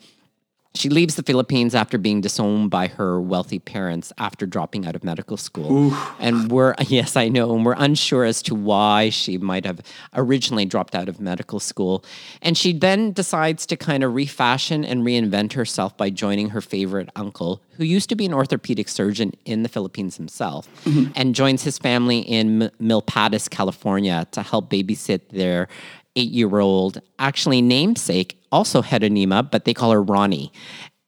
she 0.74 0.88
leaves 0.88 1.16
the 1.16 1.22
Philippines 1.22 1.74
after 1.74 1.98
being 1.98 2.20
disowned 2.20 2.70
by 2.70 2.86
her 2.86 3.20
wealthy 3.20 3.58
parents 3.58 4.12
after 4.18 4.46
dropping 4.46 4.86
out 4.86 4.94
of 4.94 5.02
medical 5.02 5.36
school. 5.36 5.92
And 6.20 6.50
we're, 6.50 6.74
yes, 6.86 7.16
I 7.16 7.28
know, 7.28 7.54
and 7.54 7.64
we're 7.64 7.74
unsure 7.76 8.24
as 8.24 8.42
to 8.42 8.54
why 8.54 9.08
she 9.08 9.38
might 9.38 9.64
have 9.64 9.80
originally 10.14 10.66
dropped 10.66 10.94
out 10.94 11.08
of 11.08 11.20
medical 11.20 11.58
school. 11.58 12.04
And 12.42 12.56
she 12.56 12.72
then 12.72 13.12
decides 13.12 13.66
to 13.66 13.76
kind 13.76 14.04
of 14.04 14.14
refashion 14.14 14.84
and 14.84 15.02
reinvent 15.02 15.54
herself 15.54 15.96
by 15.96 16.10
joining 16.10 16.50
her 16.50 16.60
favorite 16.60 17.08
uncle, 17.16 17.62
who 17.72 17.84
used 17.84 18.08
to 18.10 18.14
be 18.14 18.26
an 18.26 18.34
orthopedic 18.34 18.88
surgeon 18.88 19.32
in 19.44 19.62
the 19.62 19.68
Philippines 19.68 20.16
himself, 20.16 20.68
mm-hmm. 20.84 21.10
and 21.16 21.34
joins 21.34 21.62
his 21.62 21.78
family 21.78 22.20
in 22.20 22.62
M- 22.62 22.70
Milpitas, 22.80 23.48
California 23.48 24.26
to 24.32 24.42
help 24.42 24.70
babysit 24.70 25.30
their 25.30 25.68
eight 26.18 26.30
year 26.30 26.58
old, 26.58 27.00
actually 27.18 27.62
namesake, 27.62 28.38
also 28.50 28.82
Geronima, 28.82 29.48
but 29.48 29.64
they 29.64 29.72
call 29.72 29.92
her 29.92 30.02
Ronnie. 30.02 30.52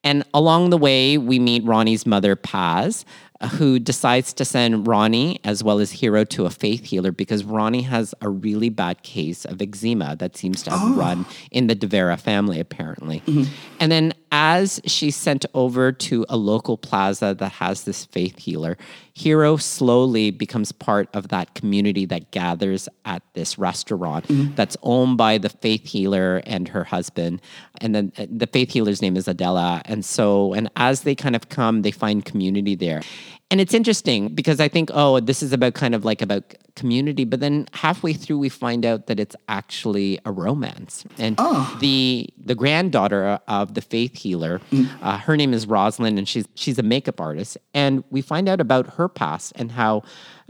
And 0.03 0.25
along 0.33 0.71
the 0.71 0.79
way, 0.79 1.19
we 1.19 1.39
meet 1.39 1.65
Ronnie's 1.65 2.07
mother, 2.07 2.35
Paz, 2.37 3.05
who 3.53 3.79
decides 3.79 4.33
to 4.35 4.45
send 4.45 4.87
Ronnie 4.87 5.41
as 5.45 5.65
well 5.65 5.79
as 5.79 5.93
Hero 5.93 6.25
to 6.25 6.47
a 6.47 6.51
faith 6.51 6.85
healer 6.85 7.11
because 7.11 7.45
Ronnie 7.45 7.83
has 7.83 8.15
a 8.21 8.29
really 8.29 8.69
bad 8.69 9.03
case 9.03 9.45
of 9.45 9.61
eczema 9.61 10.17
that 10.17 10.37
seems 10.37 10.63
to 10.63 10.71
have 10.71 10.81
oh. 10.83 10.95
run 10.95 11.27
in 11.51 11.67
the 11.67 11.75
De 11.75 11.87
Vera 11.87 12.17
family, 12.17 12.61
apparently. 12.61 13.21
Mm-hmm. 13.21 13.53
And 13.81 13.93
then, 13.93 14.15
as 14.33 14.81
she's 14.85 15.17
sent 15.17 15.45
over 15.55 15.93
to 15.93 16.25
a 16.29 16.37
local 16.37 16.77
plaza 16.77 17.35
that 17.39 17.53
has 17.53 17.85
this 17.85 18.05
faith 18.07 18.39
healer, 18.39 18.77
Hero 19.15 19.57
slowly 19.57 20.31
becomes 20.31 20.73
part 20.73 21.09
of 21.15 21.29
that 21.29 21.55
community 21.55 22.07
that 22.07 22.31
gathers 22.31 22.89
at 23.05 23.23
this 23.35 23.59
restaurant 23.59 24.25
that's 24.57 24.77
owned 24.83 25.19
by 25.19 25.37
the 25.37 25.49
faith 25.49 25.85
healer 25.87 26.41
and 26.47 26.69
her 26.69 26.85
husband. 26.85 27.43
And 27.81 27.95
then 27.95 28.13
uh, 28.17 28.27
the 28.31 28.47
faith 28.47 28.71
healer's 28.71 29.03
name 29.03 29.17
is 29.17 29.29
Adela. 29.29 29.83
And 29.85 30.05
so, 30.05 30.55
and 30.55 30.71
as 30.77 31.03
they 31.03 31.15
kind 31.15 31.37
of 31.37 31.49
come, 31.49 31.83
they 31.83 31.91
find 31.91 32.25
community 32.25 32.75
there. 32.77 33.03
And 33.51 33.61
it's 33.61 33.75
interesting 33.75 34.29
because 34.29 34.61
I 34.61 34.69
think, 34.69 34.91
oh, 34.95 35.19
this 35.19 35.43
is 35.43 35.53
about 35.53 35.75
kind 35.75 35.95
of 35.95 36.05
like 36.05 36.23
about 36.23 36.55
community, 36.77 37.25
but 37.25 37.41
then 37.41 37.67
halfway 37.73 38.13
through 38.13 38.39
we 38.39 38.49
find 38.49 38.87
out 38.87 39.09
that 39.09 39.19
it's 39.19 39.35
actually 39.49 40.21
a 40.25 40.31
romance. 40.31 41.05
And 41.19 41.37
the 41.81 42.29
the 42.39 42.55
granddaughter 42.55 43.41
of 43.49 43.75
the 43.75 43.81
faith 43.81 44.17
healer, 44.17 44.61
uh, 45.03 45.19
her 45.19 45.37
name 45.37 45.53
is 45.53 45.67
Rosalyn, 45.67 46.17
and 46.17 46.29
she's 46.29 46.47
she's 46.55 46.79
a 46.79 46.85
makeup 46.85 47.21
artist. 47.21 47.59
And 47.75 48.05
we 48.11 48.23
find 48.23 48.49
out 48.49 48.61
about 48.61 48.95
her 48.95 49.09
past 49.09 49.53
and 49.57 49.73
how 49.73 50.05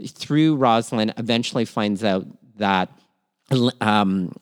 through 0.07 0.57
Rosalyn 0.57 1.17
eventually 1.17 1.65
finds 1.65 2.03
out 2.03 2.27
that 2.57 2.89
um, 3.81 4.33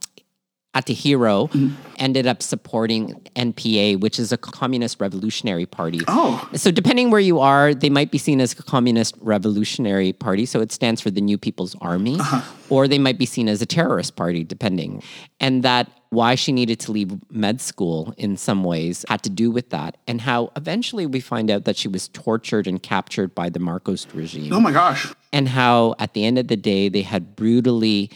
Atahiro 0.75 1.49
mm-hmm. 1.49 1.73
ended 1.97 2.27
up 2.27 2.43
supporting 2.43 3.13
NPA, 3.35 3.99
which 3.99 4.19
is 4.19 4.31
a 4.31 4.37
communist 4.37 5.01
revolutionary 5.01 5.65
party. 5.65 6.01
Oh. 6.07 6.47
So 6.53 6.69
depending 6.69 7.09
where 7.09 7.19
you 7.19 7.39
are, 7.39 7.73
they 7.73 7.89
might 7.89 8.11
be 8.11 8.19
seen 8.19 8.39
as 8.39 8.53
a 8.53 8.61
communist 8.61 9.15
revolutionary 9.19 10.13
party. 10.13 10.45
So 10.45 10.61
it 10.61 10.71
stands 10.71 11.01
for 11.01 11.09
the 11.09 11.21
New 11.21 11.39
People's 11.39 11.75
Army, 11.81 12.19
uh-huh. 12.19 12.41
or 12.69 12.87
they 12.87 12.99
might 12.99 13.17
be 13.17 13.25
seen 13.25 13.49
as 13.49 13.63
a 13.63 13.65
terrorist 13.65 14.15
party, 14.15 14.43
depending. 14.43 15.01
And 15.39 15.63
that 15.63 15.89
why 16.11 16.35
she 16.35 16.51
needed 16.51 16.79
to 16.81 16.91
leave 16.91 17.11
med 17.31 17.61
school 17.61 18.13
in 18.17 18.37
some 18.37 18.63
ways 18.63 19.05
had 19.09 19.23
to 19.23 19.29
do 19.29 19.51
with 19.51 19.69
that, 19.71 19.97
and 20.07 20.21
how 20.21 20.51
eventually 20.55 21.05
we 21.05 21.19
find 21.19 21.51
out 21.51 21.65
that 21.65 21.77
she 21.77 21.87
was 21.87 22.07
tortured 22.09 22.67
and 22.67 22.81
captured 22.81 23.33
by 23.35 23.49
the 23.49 23.59
Marcos 23.59 24.07
regime 24.13 24.51
Oh 24.51 24.59
my 24.59 24.71
gosh. 24.71 25.13
and 25.31 25.47
how 25.47 25.95
at 25.99 26.13
the 26.13 26.25
end 26.25 26.39
of 26.39 26.47
the 26.47 26.57
day 26.57 26.89
they 26.89 27.03
had 27.03 27.35
brutally 27.35 28.09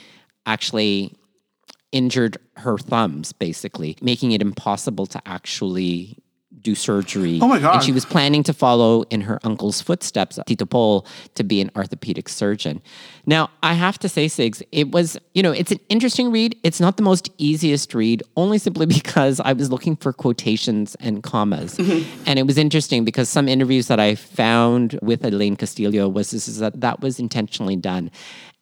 actually 0.45 1.15
injured 1.93 2.37
her 2.57 2.77
thumbs 2.77 3.31
basically 3.31 3.95
making 4.01 4.33
it 4.33 4.41
impossible 4.41 5.05
to 5.05 5.21
actually 5.25 6.17
do 6.63 6.75
surgery. 6.75 7.39
Oh 7.41 7.47
my 7.47 7.59
God. 7.59 7.75
and 7.75 7.83
she 7.83 7.91
was 7.91 8.05
planning 8.05 8.41
to 8.43 8.53
follow 8.53 9.03
in 9.09 9.21
her 9.21 9.39
uncle's 9.43 9.81
footsteps 9.81 10.39
tito 10.47 10.65
Paul, 10.65 11.05
to 11.35 11.43
be 11.43 11.61
an 11.61 11.69
orthopedic 11.75 12.29
surgeon. 12.29 12.81
Now 13.25 13.49
i 13.61 13.73
have 13.73 13.99
to 13.99 14.09
say 14.09 14.27
sigs 14.27 14.61
it 14.71 14.91
was 14.91 15.17
you 15.33 15.43
know 15.43 15.51
it's 15.51 15.71
an 15.71 15.79
interesting 15.89 16.31
read. 16.31 16.57
It's 16.63 16.79
not 16.79 16.97
the 16.97 17.03
most 17.03 17.29
easiest 17.37 17.93
read 17.93 18.23
only 18.37 18.57
simply 18.57 18.85
because 18.99 19.39
i 19.41 19.53
was 19.53 19.69
looking 19.71 19.95
for 19.95 20.13
quotations 20.13 20.95
and 20.95 21.21
commas. 21.21 21.77
Mm-hmm. 21.77 22.23
And 22.25 22.39
it 22.39 22.47
was 22.47 22.57
interesting 22.57 23.03
because 23.03 23.29
some 23.29 23.47
interviews 23.47 23.87
that 23.87 23.99
i 23.99 24.15
found 24.15 24.97
with 25.01 25.25
elaine 25.25 25.55
castillo 25.55 26.07
was 26.07 26.31
this 26.31 26.47
is 26.47 26.59
that 26.59 26.79
that 26.81 27.01
was 27.01 27.19
intentionally 27.19 27.75
done 27.75 28.09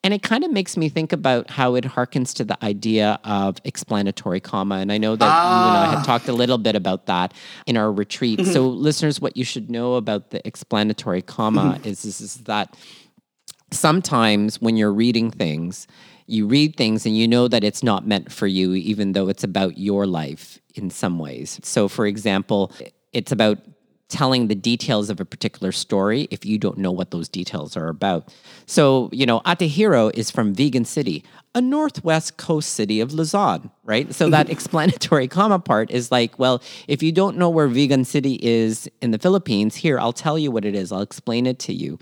and 0.04 0.14
it 0.14 0.24
kind 0.24 0.44
of 0.44 0.52
makes 0.52 0.78
me 0.78 0.90
think 0.90 1.14
about 1.14 1.50
how 1.50 1.76
it 1.76 1.84
harkens 1.84 2.34
to 2.36 2.44
the 2.44 2.64
idea 2.64 3.20
of 3.24 3.58
explanatory 3.64 4.40
comma. 4.40 4.76
And 4.76 4.92
I 4.92 4.98
know 4.98 5.16
that 5.16 5.26
you 5.26 5.30
and 5.30 5.78
I 5.78 5.86
had 5.90 6.00
ah. 6.00 6.04
talked 6.04 6.28
a 6.28 6.34
little 6.34 6.58
bit 6.58 6.76
about 6.76 7.06
that 7.06 7.34
in 7.68 7.78
our 7.78 7.92
retreat. 7.92 8.40
Mm-hmm. 8.40 8.52
So, 8.52 8.68
listeners, 8.68 9.22
what 9.22 9.38
you 9.38 9.44
should 9.44 9.70
know 9.70 9.96
about 9.96 10.32
the 10.32 10.46
explanatory 10.48 11.22
comma 11.22 11.76
mm-hmm. 11.76 11.88
is, 11.88 12.04
is, 12.04 12.20
is 12.20 12.36
that 12.46 12.76
sometimes 13.72 14.60
when 14.60 14.76
you're 14.76 14.94
reading 14.94 15.30
things, 15.30 15.86
you 16.26 16.48
read 16.48 16.76
things 16.76 17.06
and 17.06 17.16
you 17.16 17.28
know 17.28 17.48
that 17.48 17.64
it's 17.64 17.84
not 17.84 18.08
meant 18.08 18.32
for 18.32 18.48
you, 18.48 18.74
even 18.74 19.12
though 19.12 19.28
it's 19.28 19.44
about 19.44 19.78
your 19.78 20.08
life 20.08 20.60
in 20.74 20.90
some 20.90 21.20
ways. 21.20 21.60
So, 21.64 21.88
for 21.88 22.08
example, 22.08 22.72
it's 23.14 23.32
about 23.32 23.60
telling 24.12 24.48
the 24.48 24.56
details 24.56 25.10
of 25.10 25.20
a 25.20 25.26
particular 25.26 25.72
story 25.72 26.28
if 26.30 26.46
you 26.46 26.58
don't 26.58 26.78
know 26.78 26.92
what 26.92 27.12
those 27.12 27.30
details 27.30 27.76
are 27.76 27.88
about. 27.88 28.32
So, 28.66 29.10
you 29.12 29.26
know, 29.26 29.40
Atahiro 29.42 30.12
is 30.14 30.30
from 30.30 30.54
Vigan 30.54 30.86
City, 30.86 31.24
a 31.56 31.62
northwest 31.62 32.38
coast 32.38 32.74
city 32.74 33.00
of 33.00 33.14
Luzon, 33.14 33.72
right? 33.84 34.14
So 34.14 34.30
that 34.30 34.46
mm-hmm. 34.46 34.54
explanatory 34.54 35.28
comma 35.28 35.60
part 35.60 35.90
is 35.90 36.12
like, 36.12 36.38
well, 36.38 36.62
if 36.88 37.02
you 37.02 37.12
don't 37.12 37.38
know 37.38 37.50
where 37.50 37.68
Vigan 37.68 38.06
City 38.06 38.38
is 38.42 38.90
in 39.02 39.12
the 39.12 39.20
Philippines, 39.20 39.76
here, 39.76 40.00
I'll 40.00 40.14
tell 40.14 40.38
you 40.38 40.52
what 40.52 40.66
it 40.66 40.76
is. 40.76 40.92
I'll 40.92 41.02
explain 41.02 41.48
it 41.48 41.58
to 41.60 41.74
you. 41.74 41.98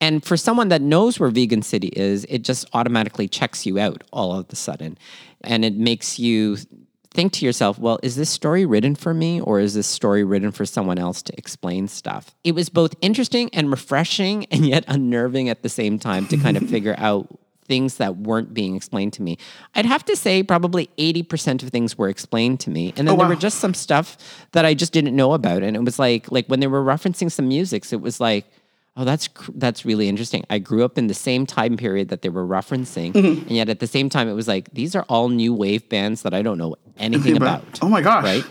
And 0.00 0.24
for 0.24 0.36
someone 0.36 0.68
that 0.68 0.80
knows 0.80 1.18
where 1.18 1.30
Vigan 1.30 1.64
City 1.64 1.88
is, 1.88 2.24
it 2.28 2.42
just 2.42 2.68
automatically 2.72 3.26
checks 3.26 3.66
you 3.66 3.78
out 3.78 4.04
all 4.12 4.38
of 4.38 4.46
a 4.50 4.56
sudden. 4.56 4.96
And 5.42 5.64
it 5.64 5.74
makes 5.74 6.18
you 6.18 6.58
think 7.18 7.32
to 7.32 7.44
yourself, 7.44 7.80
well, 7.80 7.98
is 8.00 8.14
this 8.14 8.30
story 8.30 8.64
written 8.64 8.94
for 8.94 9.12
me 9.12 9.40
or 9.40 9.58
is 9.58 9.74
this 9.74 9.88
story 9.88 10.22
written 10.22 10.52
for 10.52 10.64
someone 10.64 11.00
else 11.00 11.20
to 11.20 11.36
explain 11.36 11.88
stuff? 11.88 12.32
It 12.44 12.54
was 12.54 12.68
both 12.68 12.94
interesting 13.00 13.50
and 13.52 13.72
refreshing 13.72 14.44
and 14.52 14.64
yet 14.64 14.84
unnerving 14.86 15.48
at 15.48 15.64
the 15.64 15.68
same 15.68 15.98
time 15.98 16.28
to 16.28 16.36
kind 16.36 16.56
of 16.56 16.70
figure 16.70 16.94
out 16.96 17.26
things 17.64 17.96
that 17.96 18.18
weren't 18.18 18.54
being 18.54 18.76
explained 18.76 19.14
to 19.14 19.22
me. 19.22 19.36
I'd 19.74 19.84
have 19.84 20.04
to 20.04 20.14
say 20.14 20.44
probably 20.44 20.90
80% 20.96 21.64
of 21.64 21.70
things 21.70 21.98
were 21.98 22.08
explained 22.08 22.60
to 22.60 22.70
me. 22.70 22.94
And 22.96 23.08
then 23.08 23.16
Oh, 23.16 23.16
there 23.16 23.26
were 23.26 23.34
just 23.34 23.58
some 23.58 23.74
stuff 23.74 24.16
that 24.52 24.64
I 24.64 24.74
just 24.74 24.92
didn't 24.92 25.16
know 25.16 25.32
about. 25.32 25.64
And 25.64 25.76
it 25.76 25.82
was 25.82 25.98
like 25.98 26.30
like 26.30 26.46
when 26.46 26.60
they 26.60 26.68
were 26.68 26.84
referencing 26.84 27.32
some 27.32 27.48
musics, 27.48 27.92
it 27.92 28.00
was 28.00 28.20
like, 28.20 28.46
oh, 28.96 29.04
that's 29.04 29.28
that's 29.54 29.84
really 29.84 30.08
interesting. 30.08 30.44
I 30.50 30.58
grew 30.58 30.84
up 30.84 30.98
in 30.98 31.06
the 31.06 31.14
same 31.14 31.46
time 31.46 31.76
period 31.76 32.08
that 32.08 32.22
they 32.22 32.28
were 32.28 32.46
referencing. 32.46 33.12
Mm-hmm. 33.12 33.42
And 33.48 33.50
yet 33.50 33.68
at 33.68 33.80
the 33.80 33.86
same 33.86 34.08
time 34.08 34.28
it 34.28 34.34
was 34.34 34.48
like 34.48 34.70
these 34.72 34.94
are 34.96 35.04
all 35.08 35.28
new 35.28 35.54
wave 35.54 35.88
bands 35.88 36.22
that 36.22 36.34
I 36.34 36.42
don't 36.42 36.58
know 36.58 36.76
anything 36.98 37.36
about- 37.40 37.62
about. 37.62 37.78
Oh 37.82 37.88
my 37.88 38.00
gosh. 38.00 38.24
Right? 38.24 38.44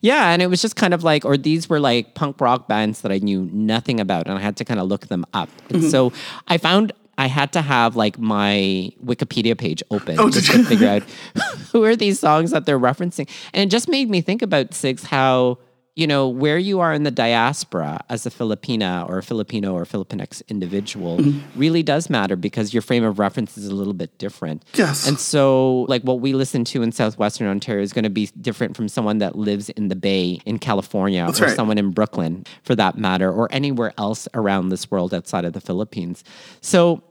Yeah, 0.00 0.30
and 0.30 0.40
it 0.42 0.46
was 0.48 0.60
just 0.62 0.76
kind 0.76 0.94
of 0.94 1.02
like, 1.04 1.24
or 1.24 1.36
these 1.36 1.68
were 1.68 1.80
like 1.80 2.14
punk 2.14 2.40
rock 2.40 2.68
bands 2.68 3.00
that 3.02 3.10
I 3.12 3.18
knew 3.18 3.48
nothing 3.52 3.98
about, 4.00 4.26
and 4.28 4.36
I 4.38 4.40
had 4.40 4.56
to 4.58 4.64
kind 4.64 4.78
of 4.80 4.86
look 4.88 5.06
them 5.08 5.24
up. 5.34 5.48
And 5.70 5.80
Mm-hmm. 5.82 5.88
so 5.90 6.12
I 6.48 6.58
found 6.58 6.92
I 7.16 7.26
had 7.28 7.52
to 7.52 7.62
have 7.62 7.94
like 7.94 8.18
my 8.18 8.90
Wikipedia 9.04 9.56
page 9.56 9.82
open 9.92 10.18
Oh, 10.18 10.30
just 10.30 10.50
to 10.50 10.64
figure 10.64 10.88
out 10.88 11.02
who 11.72 11.84
are 11.84 11.94
these 11.94 12.18
songs 12.18 12.50
that 12.50 12.66
they're 12.66 12.78
referencing. 12.80 13.28
And 13.52 13.68
it 13.68 13.70
just 13.70 13.88
made 13.88 14.10
me 14.10 14.20
think 14.20 14.42
about 14.42 14.70
Sigs 14.72 15.04
how 15.04 15.58
you 15.96 16.06
know 16.08 16.28
where 16.28 16.58
you 16.58 16.80
are 16.80 16.92
in 16.92 17.04
the 17.04 17.10
diaspora 17.10 18.00
as 18.08 18.26
a 18.26 18.30
Filipina 18.30 19.08
or 19.08 19.18
a 19.18 19.22
Filipino 19.22 19.74
or 19.74 19.84
Filipinx 19.84 20.42
individual 20.48 21.18
Mm-hmm. 21.18 21.58
really 21.58 21.82
does 21.82 22.10
matter 22.10 22.34
because 22.34 22.74
your 22.74 22.82
frame 22.82 23.04
of 23.04 23.18
reference 23.18 23.56
is 23.56 23.66
a 23.68 23.74
little 23.74 23.92
bit 23.92 24.18
different. 24.18 24.64
Yes. 24.74 25.06
And 25.06 25.18
so, 25.20 25.82
like, 25.88 26.02
what 26.02 26.20
we 26.20 26.32
listen 26.32 26.64
to 26.64 26.82
in 26.82 26.90
Southwestern 26.92 27.46
Ontario 27.46 27.82
is 27.82 27.92
going 27.92 28.02
to 28.04 28.10
be 28.10 28.26
different 28.40 28.76
from 28.76 28.88
someone 28.88 29.18
that 29.18 29.36
lives 29.36 29.70
in 29.70 29.88
the 29.88 29.96
Bay 29.96 30.40
in 30.44 30.58
California 30.58 31.24
That's 31.26 31.40
or 31.40 31.44
right. 31.44 31.56
someone 31.56 31.78
in 31.78 31.90
Brooklyn, 31.90 32.44
for 32.64 32.74
that 32.74 32.98
matter, 32.98 33.30
or 33.30 33.48
anywhere 33.52 33.92
else 33.98 34.26
around 34.34 34.70
this 34.70 34.90
world 34.90 35.14
outside 35.14 35.44
of 35.44 35.52
the 35.52 35.60
Philippines. 35.60 36.24
So, 36.60 37.02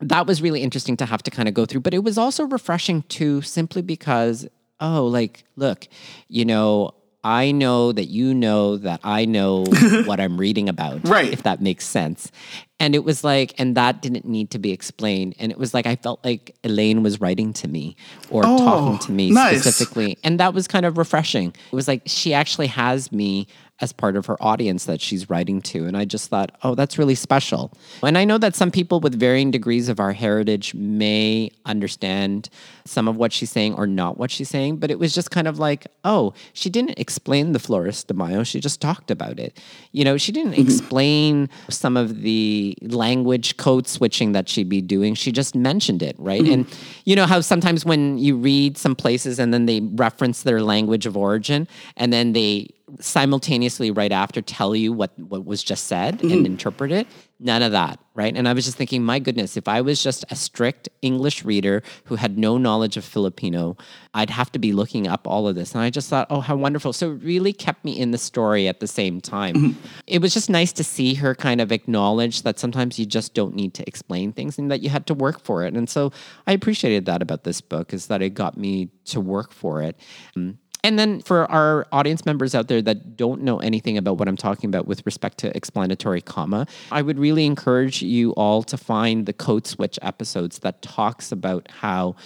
that 0.00 0.26
was 0.26 0.40
really 0.42 0.62
interesting 0.62 0.96
to 0.96 1.06
have 1.06 1.22
to 1.24 1.30
kind 1.30 1.46
of 1.48 1.54
go 1.54 1.66
through, 1.66 1.80
but 1.80 1.94
it 1.94 2.02
was 2.02 2.16
also 2.18 2.44
refreshing 2.46 3.02
too, 3.02 3.42
simply 3.42 3.82
because, 3.82 4.48
oh, 4.80 5.06
like, 5.06 5.44
look, 5.56 5.86
you 6.28 6.44
know, 6.44 6.92
I 7.22 7.52
know 7.52 7.92
that 7.92 8.06
you 8.06 8.32
know 8.34 8.76
that 8.78 9.00
I 9.04 9.24
know 9.26 9.64
what 10.06 10.20
I'm 10.20 10.38
reading 10.38 10.68
about, 10.68 11.06
Right. 11.06 11.32
If 11.32 11.42
that 11.42 11.60
makes 11.60 11.86
sense. 11.86 12.30
And 12.78 12.94
it 12.94 13.04
was 13.04 13.22
like, 13.22 13.52
and 13.58 13.76
that 13.76 14.00
didn't 14.00 14.24
need 14.24 14.50
to 14.52 14.58
be 14.58 14.72
explained. 14.72 15.34
And 15.38 15.52
it 15.52 15.58
was 15.58 15.74
like, 15.74 15.86
I 15.86 15.96
felt 15.96 16.24
like 16.24 16.56
Elaine 16.64 17.02
was 17.02 17.20
writing 17.20 17.52
to 17.54 17.68
me 17.68 17.94
or 18.30 18.42
Oh, 18.46 18.56
talking 18.56 18.98
to 19.00 19.12
me 19.12 19.30
nice. 19.32 19.60
specifically. 19.60 20.16
And 20.24 20.40
that 20.40 20.54
was 20.54 20.66
kind 20.66 20.86
of 20.86 20.96
refreshing. 20.96 21.48
It 21.70 21.74
was 21.76 21.86
like, 21.86 22.00
she 22.06 22.32
actually 22.32 22.68
has 22.68 23.12
me 23.12 23.48
as 23.82 23.92
part 23.92 24.16
of 24.16 24.26
her 24.26 24.42
audience 24.42 24.84
that 24.86 25.00
she's 25.00 25.28
writing 25.30 25.60
to. 25.62 25.86
And 25.86 25.96
I 25.96 26.04
just 26.06 26.28
thought, 26.30 26.52
oh, 26.62 26.74
that's 26.74 26.98
really 26.98 27.14
special. 27.14 27.70
And 28.02 28.16
I 28.16 28.24
know 28.24 28.36
that 28.38 28.54
some 28.54 28.70
people 28.70 29.00
with 29.00 29.18
varying 29.18 29.50
degrees 29.50 29.88
of 29.90 30.00
our 30.00 30.12
heritage 30.12 30.74
may 30.74 31.50
understand 31.66 32.48
some 32.90 33.06
of 33.06 33.16
what 33.16 33.32
she's 33.32 33.50
saying 33.50 33.74
or 33.74 33.86
not 33.86 34.18
what 34.18 34.30
she's 34.30 34.48
saying, 34.48 34.76
but 34.76 34.90
it 34.90 34.98
was 34.98 35.14
just 35.14 35.30
kind 35.30 35.46
of 35.46 35.58
like, 35.58 35.86
oh, 36.04 36.34
she 36.52 36.68
didn't 36.68 36.98
explain 36.98 37.52
the 37.52 37.58
Flores 37.58 38.02
de 38.04 38.14
Mayo, 38.14 38.42
she 38.42 38.60
just 38.60 38.80
talked 38.80 39.10
about 39.10 39.38
it. 39.38 39.58
You 39.92 40.04
know, 40.04 40.16
she 40.16 40.32
didn't 40.32 40.52
mm-hmm. 40.52 40.62
explain 40.62 41.48
some 41.68 41.96
of 41.96 42.22
the 42.22 42.76
language 42.82 43.56
code 43.56 43.86
switching 43.86 44.32
that 44.32 44.48
she'd 44.48 44.68
be 44.68 44.80
doing. 44.82 45.14
She 45.14 45.30
just 45.30 45.54
mentioned 45.54 46.02
it, 46.02 46.16
right? 46.18 46.42
Mm-hmm. 46.42 46.52
And 46.52 46.78
you 47.04 47.14
know 47.14 47.26
how 47.26 47.40
sometimes 47.40 47.84
when 47.84 48.18
you 48.18 48.36
read 48.36 48.76
some 48.76 48.96
places 48.96 49.38
and 49.38 49.54
then 49.54 49.66
they 49.66 49.80
reference 49.80 50.42
their 50.42 50.60
language 50.60 51.06
of 51.06 51.16
origin 51.16 51.68
and 51.96 52.12
then 52.12 52.32
they 52.32 52.70
simultaneously 52.98 53.92
right 53.92 54.10
after 54.10 54.42
tell 54.42 54.74
you 54.74 54.92
what 54.92 55.16
what 55.16 55.44
was 55.44 55.62
just 55.62 55.86
said 55.86 56.20
and 56.22 56.32
mm-hmm. 56.32 56.46
interpret 56.46 56.90
it 56.90 57.06
none 57.40 57.62
of 57.62 57.72
that 57.72 57.98
right? 58.14 58.36
And 58.36 58.46
i 58.46 58.52
was 58.52 58.64
just 58.64 58.76
thinking 58.76 59.02
my 59.02 59.18
goodness 59.18 59.56
if 59.56 59.66
i 59.66 59.80
was 59.80 60.02
just 60.02 60.24
a 60.30 60.36
strict 60.36 60.88
english 61.00 61.44
reader 61.44 61.82
who 62.04 62.16
had 62.16 62.36
no 62.36 62.58
knowledge 62.58 62.96
of 62.96 63.04
filipino 63.04 63.76
i'd 64.14 64.30
have 64.30 64.52
to 64.52 64.58
be 64.58 64.72
looking 64.72 65.06
up 65.06 65.26
all 65.26 65.48
of 65.48 65.54
this. 65.54 65.74
And 65.74 65.82
i 65.82 65.90
just 65.90 66.08
thought 66.10 66.26
oh 66.30 66.40
how 66.40 66.56
wonderful. 66.56 66.92
So 66.92 67.12
it 67.12 67.22
really 67.22 67.52
kept 67.52 67.84
me 67.84 67.98
in 67.98 68.10
the 68.10 68.18
story 68.18 68.68
at 68.68 68.80
the 68.80 68.86
same 68.86 69.20
time. 69.20 69.76
It 70.06 70.20
was 70.20 70.34
just 70.34 70.50
nice 70.50 70.72
to 70.74 70.84
see 70.84 71.14
her 71.14 71.34
kind 71.34 71.60
of 71.60 71.72
acknowledge 71.72 72.42
that 72.42 72.58
sometimes 72.58 72.98
you 72.98 73.06
just 73.06 73.34
don't 73.34 73.54
need 73.54 73.74
to 73.74 73.84
explain 73.86 74.32
things 74.32 74.58
and 74.58 74.70
that 74.70 74.80
you 74.80 74.90
had 74.90 75.06
to 75.06 75.14
work 75.14 75.40
for 75.40 75.64
it. 75.64 75.74
And 75.74 75.88
so 75.88 76.12
i 76.46 76.52
appreciated 76.52 77.06
that 77.06 77.22
about 77.22 77.44
this 77.44 77.60
book 77.60 77.94
is 77.94 78.08
that 78.08 78.22
it 78.22 78.30
got 78.30 78.56
me 78.56 78.90
to 79.06 79.20
work 79.20 79.52
for 79.52 79.82
it. 79.82 79.96
Um, 80.36 80.58
and 80.82 80.98
then 80.98 81.20
for 81.20 81.50
our 81.50 81.86
audience 81.92 82.24
members 82.24 82.54
out 82.54 82.68
there 82.68 82.82
that 82.82 83.16
don't 83.16 83.42
know 83.42 83.58
anything 83.58 83.96
about 83.98 84.18
what 84.18 84.28
I'm 84.28 84.36
talking 84.36 84.68
about 84.68 84.86
with 84.86 85.04
respect 85.06 85.38
to 85.38 85.54
explanatory 85.56 86.20
comma, 86.20 86.66
I 86.90 87.02
would 87.02 87.18
really 87.18 87.46
encourage 87.46 88.02
you 88.02 88.32
all 88.32 88.62
to 88.64 88.76
find 88.76 89.26
the 89.26 89.32
code 89.32 89.66
switch 89.66 89.98
episodes 90.02 90.60
that 90.60 90.82
talks 90.82 91.32
about 91.32 91.68
how 91.70 92.16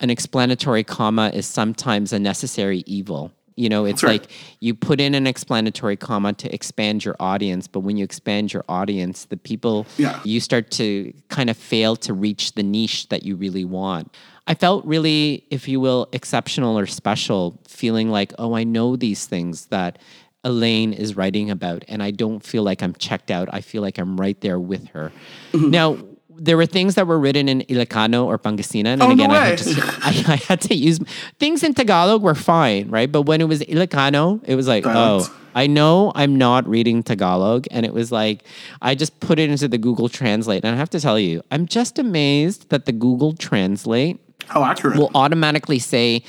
an 0.00 0.10
explanatory 0.10 0.84
comma 0.84 1.30
is 1.34 1.46
sometimes 1.46 2.12
a 2.12 2.18
necessary 2.18 2.84
evil. 2.86 3.32
You 3.56 3.68
know, 3.68 3.86
it's 3.86 4.04
right. 4.04 4.20
like 4.20 4.30
you 4.60 4.72
put 4.72 5.00
in 5.00 5.16
an 5.16 5.26
explanatory 5.26 5.96
comma 5.96 6.32
to 6.34 6.54
expand 6.54 7.04
your 7.04 7.16
audience, 7.18 7.66
but 7.66 7.80
when 7.80 7.96
you 7.96 8.04
expand 8.04 8.52
your 8.52 8.64
audience, 8.68 9.24
the 9.24 9.36
people 9.36 9.84
Yeah. 9.96 10.20
you 10.22 10.38
start 10.38 10.70
to 10.72 11.12
kind 11.28 11.50
of 11.50 11.56
fail 11.56 11.96
to 11.96 12.14
reach 12.14 12.52
the 12.52 12.62
niche 12.62 13.08
that 13.08 13.24
you 13.24 13.34
really 13.34 13.64
want. 13.64 14.14
I 14.48 14.54
felt 14.54 14.84
really, 14.86 15.44
if 15.50 15.68
you 15.68 15.78
will, 15.78 16.08
exceptional 16.12 16.78
or 16.78 16.86
special, 16.86 17.60
feeling 17.68 18.10
like, 18.10 18.32
oh, 18.38 18.54
I 18.54 18.64
know 18.64 18.96
these 18.96 19.26
things 19.26 19.66
that 19.66 19.98
Elaine 20.42 20.94
is 20.94 21.16
writing 21.16 21.50
about, 21.50 21.84
and 21.86 22.02
I 22.02 22.10
don't 22.12 22.40
feel 22.40 22.62
like 22.62 22.82
I'm 22.82 22.94
checked 22.94 23.30
out. 23.30 23.48
I 23.52 23.60
feel 23.60 23.82
like 23.82 23.98
I'm 23.98 24.16
right 24.18 24.40
there 24.40 24.58
with 24.58 24.88
her. 24.88 25.12
Mm-hmm. 25.52 25.70
Now, 25.70 25.98
there 26.30 26.56
were 26.56 26.64
things 26.64 26.94
that 26.94 27.06
were 27.06 27.18
written 27.18 27.46
in 27.48 27.60
Ilocano 27.62 28.24
or 28.24 28.38
Pangasinan, 28.38 28.86
and 28.94 29.02
Oh, 29.02 29.08
no 29.08 29.12
again, 29.12 29.30
I, 29.30 29.34
way. 29.34 29.48
had 29.50 29.58
to, 29.58 29.72
I, 30.02 30.32
I 30.32 30.36
had 30.36 30.60
to 30.62 30.74
use 30.74 30.98
things 31.38 31.62
in 31.62 31.74
Tagalog 31.74 32.22
were 32.22 32.34
fine, 32.34 32.88
right? 32.88 33.10
But 33.12 33.22
when 33.22 33.42
it 33.42 33.48
was 33.48 33.60
Ilocano, 33.60 34.40
it 34.44 34.54
was 34.54 34.66
like, 34.66 34.84
oh, 34.86 35.28
I 35.54 35.66
know 35.66 36.12
I'm 36.14 36.36
not 36.36 36.66
reading 36.66 37.02
Tagalog, 37.02 37.66
and 37.70 37.84
it 37.84 37.92
was 37.92 38.10
like 38.12 38.44
I 38.80 38.94
just 38.94 39.18
put 39.20 39.38
it 39.38 39.50
into 39.50 39.68
the 39.68 39.78
Google 39.78 40.08
Translate, 40.08 40.64
and 40.64 40.74
I 40.74 40.78
have 40.78 40.90
to 40.90 41.00
tell 41.00 41.18
you, 41.18 41.42
I'm 41.50 41.66
just 41.66 41.98
amazed 41.98 42.70
that 42.70 42.86
the 42.86 42.92
Google 42.92 43.34
Translate 43.34 44.20
How 44.48 44.64
accurate. 44.64 44.98
will 44.98 45.10
automatically 45.14 45.78
say 45.78 46.22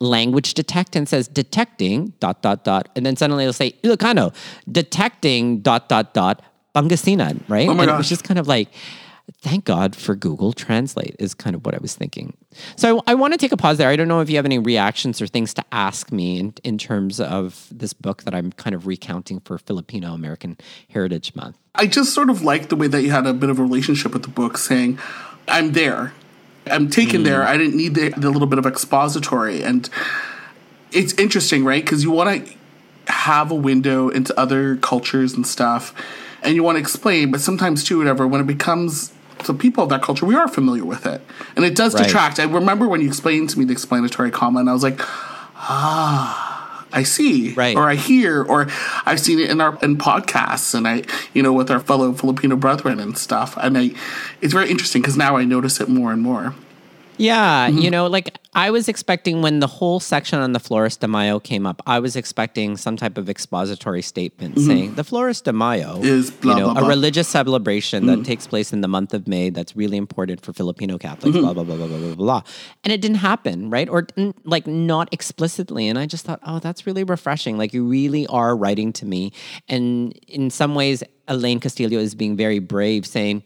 language 0.00 0.54
detect 0.54 0.96
and 0.96 1.08
says 1.08 1.28
detecting 1.28 2.12
dot 2.20 2.42
dot 2.42 2.64
dot 2.64 2.88
and 2.96 3.06
then 3.06 3.16
suddenly 3.16 3.44
it'll 3.44 3.52
say 3.52 3.72
Ilocano 3.82 4.34
detecting 4.70 5.60
dot 5.60 5.88
dot 5.88 6.12
dot 6.12 6.42
Pangasinan 6.74 7.40
right? 7.48 7.68
Oh 7.68 7.74
my 7.74 7.84
and 7.84 7.92
it 7.92 7.96
was 7.96 8.08
just 8.08 8.24
kind 8.24 8.38
of 8.38 8.46
like 8.46 8.68
thank 9.40 9.64
God 9.64 9.96
for 9.96 10.14
Google 10.14 10.52
Translate 10.52 11.16
is 11.18 11.34
kind 11.34 11.56
of 11.56 11.64
what 11.64 11.74
I 11.74 11.78
was 11.78 11.94
thinking. 11.94 12.36
So 12.76 12.98
I, 13.06 13.12
I 13.12 13.14
want 13.14 13.32
to 13.32 13.38
take 13.38 13.52
a 13.52 13.56
pause 13.56 13.78
there. 13.78 13.88
I 13.88 13.96
don't 13.96 14.08
know 14.08 14.20
if 14.20 14.30
you 14.30 14.36
have 14.36 14.44
any 14.44 14.58
reactions 14.58 15.20
or 15.20 15.26
things 15.26 15.52
to 15.54 15.64
ask 15.72 16.12
me 16.12 16.38
in, 16.38 16.54
in 16.62 16.78
terms 16.78 17.20
of 17.20 17.66
this 17.70 17.92
book 17.92 18.22
that 18.22 18.34
I'm 18.34 18.52
kind 18.52 18.74
of 18.74 18.86
recounting 18.86 19.40
for 19.40 19.58
Filipino 19.58 20.14
American 20.14 20.56
Heritage 20.90 21.34
Month. 21.34 21.58
I 21.74 21.86
just 21.86 22.14
sort 22.14 22.30
of 22.30 22.42
like 22.42 22.68
the 22.68 22.76
way 22.76 22.86
that 22.88 23.02
you 23.02 23.10
had 23.10 23.26
a 23.26 23.34
bit 23.34 23.50
of 23.50 23.58
a 23.58 23.62
relationship 23.62 24.12
with 24.12 24.22
the 24.22 24.28
book, 24.28 24.56
saying, 24.58 24.98
I'm 25.48 25.72
there. 25.72 26.12
I'm 26.70 26.88
taken 26.90 27.22
there. 27.22 27.42
I 27.42 27.56
didn't 27.56 27.76
need 27.76 27.94
the, 27.94 28.10
the 28.10 28.30
little 28.30 28.48
bit 28.48 28.58
of 28.58 28.66
expository. 28.66 29.62
And 29.62 29.88
it's 30.92 31.12
interesting, 31.14 31.64
right? 31.64 31.84
Because 31.84 32.02
you 32.02 32.10
want 32.10 32.46
to 32.46 33.12
have 33.12 33.50
a 33.50 33.54
window 33.54 34.08
into 34.08 34.38
other 34.38 34.76
cultures 34.76 35.34
and 35.34 35.46
stuff, 35.46 35.94
and 36.42 36.54
you 36.54 36.62
want 36.62 36.76
to 36.76 36.80
explain, 36.80 37.30
but 37.30 37.40
sometimes, 37.40 37.84
too, 37.84 37.98
whatever, 37.98 38.26
when 38.26 38.40
it 38.40 38.46
becomes 38.46 39.12
the 39.46 39.54
people 39.54 39.84
of 39.84 39.90
that 39.90 40.02
culture, 40.02 40.26
we 40.26 40.34
are 40.34 40.48
familiar 40.48 40.84
with 40.84 41.06
it. 41.06 41.20
And 41.54 41.64
it 41.64 41.74
does 41.76 41.94
Right. 41.94 42.04
detract. 42.04 42.40
I 42.40 42.44
remember 42.44 42.88
when 42.88 43.00
you 43.00 43.06
explained 43.08 43.50
to 43.50 43.58
me 43.58 43.64
the 43.64 43.72
explanatory 43.72 44.30
comma, 44.30 44.60
and 44.60 44.68
I 44.70 44.72
was 44.72 44.82
like, 44.82 45.00
ah. 45.56 46.42
I 46.96 47.02
see, 47.02 47.52
Right. 47.52 47.76
or 47.76 47.88
I 47.88 47.94
hear, 47.94 48.42
or 48.42 48.66
I've 49.04 49.20
seen 49.20 49.38
it 49.38 49.50
in 49.50 49.60
our 49.60 49.78
in 49.82 49.98
podcasts, 49.98 50.74
and 50.74 50.88
I, 50.88 51.02
you 51.34 51.42
know, 51.42 51.52
with 51.52 51.70
our 51.70 51.78
fellow 51.80 52.12
Filipino 52.14 52.56
brethren 52.56 52.98
and 52.98 53.16
stuff. 53.18 53.54
And 53.60 53.76
I, 53.76 53.90
it's 54.40 54.54
very 54.54 54.70
interesting 54.70 55.02
because 55.02 55.16
now 55.16 55.36
I 55.36 55.44
notice 55.44 55.78
it 55.80 55.88
more 55.88 56.10
and 56.12 56.22
more. 56.22 56.54
Yeah, 57.18 57.68
Mm-hmm. 57.68 57.78
you 57.78 57.90
know, 57.90 58.06
like 58.06 58.36
I 58.54 58.70
was 58.70 58.88
expecting 58.88 59.40
when 59.42 59.60
the 59.60 59.66
whole 59.66 60.00
section 60.00 60.38
on 60.38 60.52
the 60.52 60.60
Flores 60.60 60.96
de 60.96 61.08
Mayo 61.08 61.40
came 61.40 61.66
up, 61.66 61.82
I 61.86 61.98
was 61.98 62.14
expecting 62.16 62.76
some 62.76 62.96
type 62.96 63.16
of 63.18 63.28
expository 63.30 64.02
statement 64.02 64.58
saying 64.58 64.94
the 64.94 65.04
Flores 65.04 65.40
de 65.40 65.52
Mayo 65.52 65.96
Mm-hmm. 65.96 66.04
Is 66.04 66.30
blah, 66.30 66.54
you 66.54 66.60
know, 66.60 66.64
blah, 66.66 66.74
Mm-hmm. 66.74 66.78
blah. 66.80 66.86
a 66.86 66.94
religious 66.96 67.28
celebration 67.28 68.06
that 68.06 68.24
takes 68.24 68.46
place 68.46 68.72
in 68.72 68.80
the 68.82 68.88
month 68.88 69.14
of 69.14 69.26
May 69.26 69.50
that's 69.50 69.74
really 69.76 69.96
important 69.96 70.40
for 70.42 70.52
Filipino 70.52 70.98
Catholics, 70.98 71.36
Mm-hmm. 71.36 71.44
blah, 71.44 71.54
blah, 71.54 71.64
blah, 71.64 71.76
blah, 71.76 71.86
blah, 71.86 71.98
blah, 71.98 72.14
blah. 72.14 72.42
And 72.84 72.92
it 72.92 73.00
didn't 73.00 73.18
happen, 73.18 73.70
right? 73.70 73.88
Or 73.88 74.06
like 74.44 74.66
not 74.66 75.08
explicitly. 75.12 75.88
And 75.88 75.98
I 75.98 76.06
just 76.06 76.24
thought, 76.26 76.40
oh, 76.46 76.58
that's 76.58 76.86
really 76.86 77.04
refreshing. 77.04 77.56
Like 77.58 77.72
you 77.72 77.84
really 77.86 78.26
are 78.28 78.56
writing 78.56 78.92
to 78.94 79.06
me. 79.06 79.32
And 79.68 80.12
in 80.28 80.50
some 80.50 80.74
ways, 80.74 81.02
Elaine 81.28 81.60
Castillo 81.60 81.98
is 81.98 82.14
being 82.14 82.36
very 82.36 82.58
brave, 82.60 83.04
saying, 83.06 83.42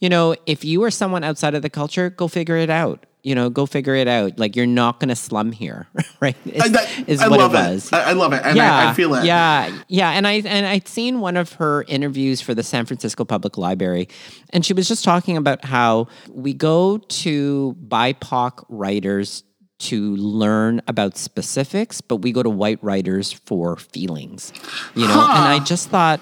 you 0.00 0.08
know, 0.08 0.34
if 0.46 0.64
you 0.64 0.82
are 0.84 0.90
someone 0.90 1.22
outside 1.22 1.54
of 1.54 1.62
the 1.62 1.70
culture, 1.70 2.10
go 2.10 2.26
figure 2.26 2.56
it 2.56 2.70
out. 2.70 3.06
You 3.22 3.34
know, 3.34 3.50
go 3.50 3.66
figure 3.66 3.94
it 3.94 4.08
out. 4.08 4.38
Like 4.38 4.56
you're 4.56 4.66
not 4.66 4.98
going 4.98 5.10
to 5.10 5.16
slum 5.16 5.52
here, 5.52 5.86
right? 6.20 6.36
Is, 6.46 6.62
I, 6.62 6.68
that, 6.68 7.04
is 7.06 7.20
I 7.20 7.28
what 7.28 7.38
love 7.38 7.54
it 7.54 7.84
it. 7.84 7.92
I, 7.92 8.10
I 8.10 8.12
love 8.12 8.32
it, 8.32 8.40
and 8.42 8.58
I, 8.58 8.90
I 8.90 8.94
feel 8.94 9.14
it. 9.14 9.24
Yeah, 9.24 9.78
yeah, 9.88 10.10
and 10.12 10.26
I 10.26 10.40
and 10.40 10.66
I'd 10.66 10.88
seen 10.88 11.20
one 11.20 11.36
of 11.36 11.52
her 11.54 11.84
interviews 11.86 12.40
for 12.40 12.54
the 12.54 12.62
San 12.62 12.86
Francisco 12.86 13.26
Public 13.26 13.58
Library, 13.58 14.08
and 14.54 14.64
she 14.64 14.72
was 14.72 14.88
just 14.88 15.04
talking 15.04 15.36
about 15.36 15.66
how 15.66 16.08
we 16.30 16.54
go 16.54 16.96
to 16.96 17.76
BIPOC 17.88 18.64
writers 18.70 19.44
to 19.80 20.16
learn 20.16 20.80
about 20.88 21.18
specifics, 21.18 22.00
but 22.00 22.16
we 22.16 22.32
go 22.32 22.42
to 22.42 22.50
white 22.50 22.82
writers 22.82 23.32
for 23.32 23.76
feelings, 23.76 24.52
you 24.94 25.06
know. 25.06 25.20
And 25.20 25.22
I 25.22 25.58
just 25.62 25.90
thought, 25.90 26.20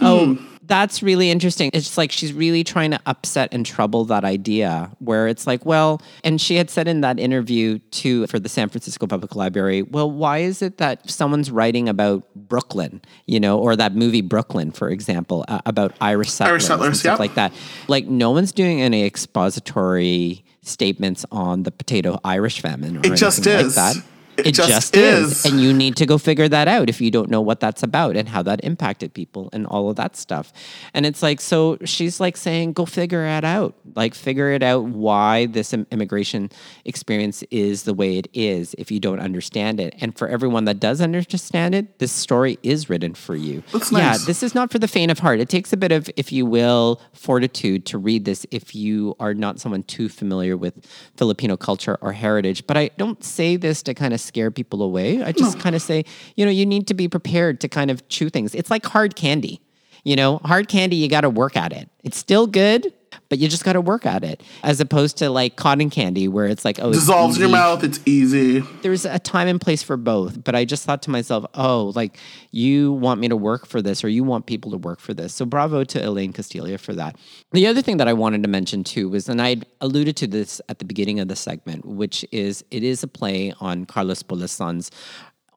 oh. 0.00 0.34
Hmm. 0.34 0.55
That's 0.66 1.02
really 1.02 1.30
interesting. 1.30 1.70
It's 1.72 1.96
like 1.96 2.10
she's 2.10 2.32
really 2.32 2.64
trying 2.64 2.90
to 2.90 3.00
upset 3.06 3.50
and 3.52 3.64
trouble 3.64 4.04
that 4.06 4.24
idea 4.24 4.90
where 4.98 5.28
it's 5.28 5.46
like, 5.46 5.64
well, 5.64 6.02
and 6.24 6.40
she 6.40 6.56
had 6.56 6.70
said 6.70 6.88
in 6.88 7.02
that 7.02 7.18
interview 7.20 7.78
too 7.90 8.26
for 8.26 8.38
the 8.38 8.48
San 8.48 8.68
Francisco 8.68 9.06
Public 9.06 9.36
Library, 9.36 9.82
well, 9.82 10.10
why 10.10 10.38
is 10.38 10.62
it 10.62 10.78
that 10.78 11.08
someone's 11.08 11.50
writing 11.50 11.88
about 11.88 12.24
Brooklyn, 12.34 13.00
you 13.26 13.38
know, 13.38 13.58
or 13.58 13.76
that 13.76 13.94
movie 13.94 14.22
Brooklyn, 14.22 14.72
for 14.72 14.90
example, 14.90 15.44
uh, 15.48 15.60
about 15.66 15.92
Irish 16.00 16.30
settlers, 16.30 16.50
Irish 16.50 16.64
settlers, 16.64 16.86
and 16.88 16.96
stuff 16.96 17.12
yep. 17.12 17.18
like 17.20 17.34
that? 17.34 17.52
Like, 17.88 18.06
no 18.06 18.30
one's 18.32 18.52
doing 18.52 18.82
any 18.82 19.04
expository 19.04 20.44
statements 20.62 21.24
on 21.30 21.62
the 21.62 21.70
potato 21.70 22.18
Irish 22.24 22.60
famine 22.60 22.96
or 22.96 23.00
It 23.00 23.16
just 23.16 23.46
anything 23.46 23.66
is. 23.66 23.76
like 23.76 23.94
that. 23.94 24.04
It 24.38 24.46
It, 24.48 24.54
just 24.54 24.68
just, 24.68 24.96
is. 24.96 25.44
is. 25.44 25.46
And 25.46 25.60
you 25.60 25.72
need 25.72 25.96
to 25.96 26.06
go 26.06 26.18
figure 26.18 26.48
that 26.48 26.68
out 26.68 26.88
if 26.88 27.00
you 27.00 27.10
don't 27.10 27.30
know 27.30 27.40
what 27.40 27.60
that's 27.60 27.82
about 27.82 28.16
and 28.16 28.28
how 28.28 28.42
that 28.42 28.60
impacted 28.64 29.14
people 29.14 29.48
and 29.52 29.66
all 29.66 29.88
of 29.90 29.96
that 29.96 30.16
stuff. 30.16 30.52
And 30.94 31.06
it's 31.06 31.22
like, 31.22 31.40
so 31.40 31.78
she's 31.84 32.20
like 32.20 32.36
saying, 32.36 32.72
go 32.74 32.86
figure 32.86 33.24
it 33.24 33.44
out. 33.44 33.74
Like, 33.94 34.14
figure 34.14 34.50
it 34.50 34.62
out 34.62 34.84
why 34.84 35.46
this 35.46 35.72
immigration 35.72 36.50
experience 36.84 37.42
is 37.50 37.84
the 37.84 37.94
way 37.94 38.18
it 38.18 38.28
is 38.32 38.74
if 38.78 38.90
you 38.90 39.00
don't 39.00 39.20
understand 39.20 39.80
it. 39.80 39.94
And 40.00 40.16
for 40.16 40.28
everyone 40.28 40.64
that 40.66 40.80
does 40.80 41.00
understand 41.00 41.74
it, 41.74 41.98
this 41.98 42.12
story 42.12 42.58
is 42.62 42.88
written 42.90 43.14
for 43.14 43.34
you. 43.36 43.62
That's 43.72 43.90
Yeah, 43.92 43.98
nice. 43.98 44.26
this 44.26 44.42
is 44.42 44.54
not 44.54 44.70
for 44.70 44.78
the 44.78 44.88
faint 44.88 45.10
of 45.10 45.18
heart. 45.20 45.40
It 45.40 45.48
takes 45.48 45.72
a 45.72 45.76
bit 45.76 45.92
of, 45.92 46.10
if 46.16 46.32
you 46.32 46.46
will, 46.46 47.00
fortitude 47.12 47.86
to 47.86 47.98
read 47.98 48.24
this 48.24 48.46
if 48.50 48.74
you 48.74 49.14
are 49.20 49.34
not 49.34 49.60
someone 49.60 49.82
too 49.84 50.08
familiar 50.08 50.56
with 50.56 50.74
Filipino 51.16 51.56
culture 51.56 51.98
or 52.00 52.12
heritage. 52.12 52.66
But 52.66 52.76
I 52.76 52.90
don't 52.96 53.22
say 53.24 53.56
this 53.56 53.82
to 53.84 53.94
kind 53.94 54.12
of 54.14 54.20
scare 54.26 54.50
people 54.50 54.82
away. 54.82 55.22
I 55.22 55.32
just 55.32 55.58
kind 55.58 55.74
of 55.74 55.82
say, 55.82 56.04
you 56.34 56.44
know, 56.44 56.50
you 56.50 56.66
need 56.66 56.86
to 56.88 56.94
be 56.94 57.08
prepared 57.08 57.60
to 57.60 57.68
kind 57.68 57.90
of 57.90 58.06
chew 58.08 58.28
things. 58.28 58.54
It's 58.54 58.70
like 58.70 58.84
hard 58.84 59.16
candy. 59.16 59.60
You 60.04 60.14
know, 60.14 60.38
hard 60.44 60.68
candy, 60.68 60.96
you 60.96 61.08
got 61.08 61.22
to 61.22 61.30
work 61.30 61.56
at 61.56 61.72
it. 61.72 61.88
It's 62.04 62.16
still 62.16 62.46
good, 62.46 62.92
but 63.28 63.38
you 63.38 63.48
just 63.48 63.64
got 63.64 63.74
to 63.74 63.80
work 63.80 64.06
at 64.06 64.24
it, 64.24 64.42
as 64.62 64.80
opposed 64.80 65.16
to 65.18 65.30
like 65.30 65.56
cotton 65.56 65.90
candy, 65.90 66.28
where 66.28 66.46
it's 66.46 66.64
like, 66.64 66.78
oh, 66.80 66.90
it's 66.90 67.00
Dissolves 67.00 67.36
in 67.36 67.40
your 67.40 67.50
mouth. 67.50 67.84
It's 67.84 68.00
easy. 68.06 68.60
there's 68.82 69.04
a 69.04 69.18
time 69.18 69.48
and 69.48 69.60
place 69.60 69.82
for 69.82 69.96
both 69.96 70.42
but 70.44 70.54
i 70.54 70.64
just 70.64 70.84
thought 70.84 71.02
to 71.02 71.10
myself 71.10 71.44
oh 71.54 71.92
like 71.94 72.18
you 72.50 72.92
want 72.92 73.20
me 73.20 73.28
to 73.28 73.36
work 73.36 73.66
for 73.66 73.82
this 73.82 74.04
or 74.04 74.08
you 74.08 74.24
want 74.24 74.46
people 74.46 74.70
to 74.70 74.76
work 74.76 75.00
for 75.00 75.14
this 75.14 75.34
so 75.34 75.44
bravo 75.44 75.84
to 75.84 76.02
elaine 76.04 76.32
castillo 76.32 76.76
for 76.76 76.94
that 76.94 77.16
the 77.52 77.66
other 77.66 77.82
thing 77.82 77.96
that 77.96 78.08
i 78.08 78.12
wanted 78.12 78.42
to 78.42 78.48
mention 78.48 78.84
too 78.84 79.08
was 79.08 79.28
and 79.28 79.40
i 79.40 79.56
alluded 79.80 80.16
to 80.16 80.26
this 80.26 80.60
at 80.68 80.78
the 80.78 80.84
beginning 80.84 81.20
of 81.20 81.28
the 81.28 81.36
segment 81.36 81.84
which 81.84 82.24
is 82.32 82.64
it 82.70 82.82
is 82.82 83.02
a 83.02 83.08
play 83.08 83.52
on 83.60 83.84
carlos 83.84 84.22
Bulosan's 84.22 84.90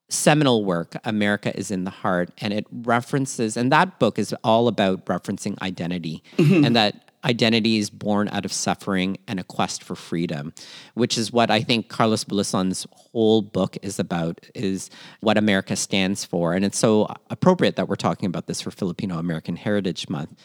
seminal 0.09 0.65
work 0.65 0.95
america 1.03 1.55
is 1.57 1.69
in 1.69 1.83
the 1.83 1.91
heart 1.91 2.31
and 2.39 2.53
it 2.53 2.65
references 2.71 3.55
and 3.55 3.71
that 3.71 3.99
book 3.99 4.17
is 4.17 4.33
all 4.43 4.67
about 4.67 5.05
referencing 5.05 5.59
identity 5.61 6.23
mm-hmm. 6.37 6.65
and 6.65 6.75
that 6.75 7.08
identity 7.25 7.77
is 7.77 7.89
born 7.89 8.29
out 8.29 8.45
of 8.45 8.51
suffering 8.51 9.17
and 9.27 9.39
a 9.39 9.43
quest 9.43 9.83
for 9.83 9.95
freedom 9.95 10.53
which 10.93 11.17
is 11.17 11.31
what 11.31 11.51
i 11.51 11.61
think 11.61 11.89
carlos 11.89 12.23
Bulosan's 12.23 12.87
whole 12.91 13.41
book 13.41 13.77
is 13.81 13.99
about 13.99 14.39
is 14.55 14.89
what 15.19 15.37
america 15.37 15.75
stands 15.75 16.23
for. 16.23 16.53
And 16.53 16.63
it's 16.63 16.77
so 16.77 17.07
appropriate 17.29 17.75
that 17.75 17.87
we're 17.87 17.95
talking 17.95 18.27
about 18.27 18.47
this 18.47 18.61
for 18.61 18.71
filipino 18.71 19.17
american 19.17 19.55
heritage 19.55 20.09
month. 20.09 20.39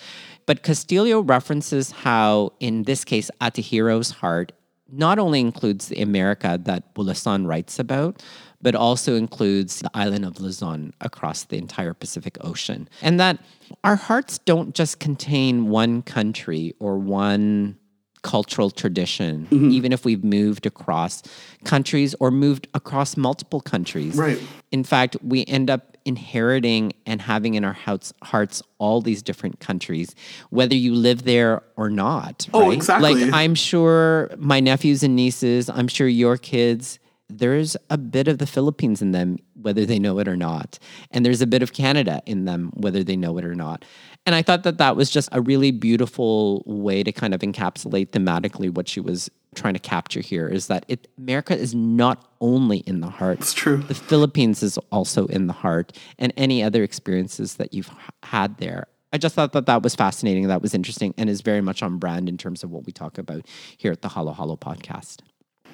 But 0.46 0.62
castillo 0.62 1.20
references 1.20 1.90
how 1.90 2.52
in 2.60 2.84
this 2.84 3.04
case 3.04 3.30
atahiro's 3.40 4.10
heart 4.10 4.52
not 4.92 5.18
only 5.18 5.40
includes 5.40 5.88
the 5.88 6.00
America 6.00 6.58
that 6.64 6.94
Bulosan 6.94 7.46
writes 7.46 7.78
about, 7.78 8.22
but 8.64 8.74
also 8.74 9.14
includes 9.14 9.80
the 9.80 9.90
island 9.92 10.24
of 10.24 10.40
Luzon 10.40 10.94
across 11.02 11.44
the 11.44 11.58
entire 11.58 11.92
Pacific 11.92 12.38
Ocean. 12.40 12.88
And 13.02 13.20
that 13.20 13.38
our 13.84 13.94
hearts 13.94 14.38
don't 14.38 14.74
just 14.74 14.98
contain 14.98 15.68
one 15.68 16.00
country 16.00 16.74
or 16.80 16.98
one 16.98 17.78
cultural 18.22 18.70
tradition, 18.70 19.46
mm-hmm. 19.50 19.70
even 19.70 19.92
if 19.92 20.06
we've 20.06 20.24
moved 20.24 20.64
across 20.64 21.22
countries 21.64 22.14
or 22.20 22.30
moved 22.30 22.66
across 22.72 23.18
multiple 23.18 23.60
countries. 23.60 24.16
Right. 24.16 24.40
In 24.72 24.82
fact, 24.82 25.18
we 25.22 25.44
end 25.44 25.68
up 25.68 25.98
inheriting 26.06 26.94
and 27.04 27.20
having 27.20 27.56
in 27.56 27.66
our 27.66 27.74
hearts, 27.74 28.14
hearts 28.22 28.62
all 28.78 29.02
these 29.02 29.22
different 29.22 29.60
countries, 29.60 30.14
whether 30.48 30.74
you 30.74 30.94
live 30.94 31.24
there 31.24 31.62
or 31.76 31.90
not. 31.90 32.48
Oh, 32.54 32.68
right? 32.68 32.72
exactly. 32.72 33.14
Like 33.14 33.34
I'm 33.34 33.54
sure 33.54 34.30
my 34.38 34.60
nephews 34.60 35.02
and 35.02 35.14
nieces, 35.14 35.68
I'm 35.68 35.88
sure 35.88 36.08
your 36.08 36.38
kids, 36.38 36.98
there's 37.28 37.76
a 37.90 37.98
bit 37.98 38.28
of 38.28 38.38
the 38.38 38.46
Philippines 38.46 39.00
in 39.00 39.12
them, 39.12 39.38
whether 39.54 39.86
they 39.86 39.98
know 39.98 40.18
it 40.18 40.28
or 40.28 40.36
not. 40.36 40.78
And 41.10 41.24
there's 41.24 41.40
a 41.40 41.46
bit 41.46 41.62
of 41.62 41.72
Canada 41.72 42.22
in 42.26 42.44
them, 42.44 42.70
whether 42.74 43.02
they 43.02 43.16
know 43.16 43.38
it 43.38 43.44
or 43.44 43.54
not. 43.54 43.84
And 44.26 44.34
I 44.34 44.42
thought 44.42 44.62
that 44.64 44.78
that 44.78 44.96
was 44.96 45.10
just 45.10 45.28
a 45.32 45.40
really 45.40 45.70
beautiful 45.70 46.62
way 46.66 47.02
to 47.02 47.12
kind 47.12 47.34
of 47.34 47.40
encapsulate 47.40 48.10
thematically 48.10 48.72
what 48.72 48.88
she 48.88 49.00
was 49.00 49.30
trying 49.54 49.74
to 49.74 49.80
capture 49.80 50.20
here 50.20 50.48
is 50.48 50.66
that 50.66 50.84
it, 50.88 51.08
America 51.16 51.56
is 51.56 51.74
not 51.74 52.28
only 52.40 52.78
in 52.78 53.00
the 53.00 53.08
heart. 53.08 53.38
It's 53.40 53.54
true. 53.54 53.78
The 53.78 53.94
Philippines 53.94 54.62
is 54.62 54.78
also 54.90 55.26
in 55.26 55.46
the 55.46 55.52
heart, 55.52 55.96
and 56.18 56.32
any 56.36 56.62
other 56.62 56.82
experiences 56.82 57.54
that 57.54 57.72
you've 57.72 57.90
had 58.22 58.58
there. 58.58 58.88
I 59.12 59.18
just 59.18 59.36
thought 59.36 59.52
that 59.52 59.66
that 59.66 59.82
was 59.82 59.94
fascinating. 59.94 60.48
That 60.48 60.60
was 60.60 60.74
interesting 60.74 61.14
and 61.16 61.30
is 61.30 61.40
very 61.40 61.60
much 61.60 61.84
on 61.84 61.98
brand 61.98 62.28
in 62.28 62.36
terms 62.36 62.64
of 62.64 62.70
what 62.72 62.84
we 62.84 62.92
talk 62.92 63.16
about 63.16 63.46
here 63.76 63.92
at 63.92 64.02
the 64.02 64.08
Halo 64.08 64.32
Halo 64.32 64.56
podcast. 64.56 65.20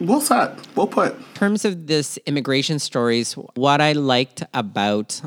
Well 0.01 0.21
said. 0.21 0.59
Well 0.75 0.87
put. 0.87 1.15
In 1.15 1.25
terms 1.35 1.65
of 1.65 1.87
this 1.87 2.19
immigration 2.27 2.79
stories, 2.79 3.35
what 3.55 3.81
I 3.81 3.93
liked 3.93 4.43
about 4.55 5.21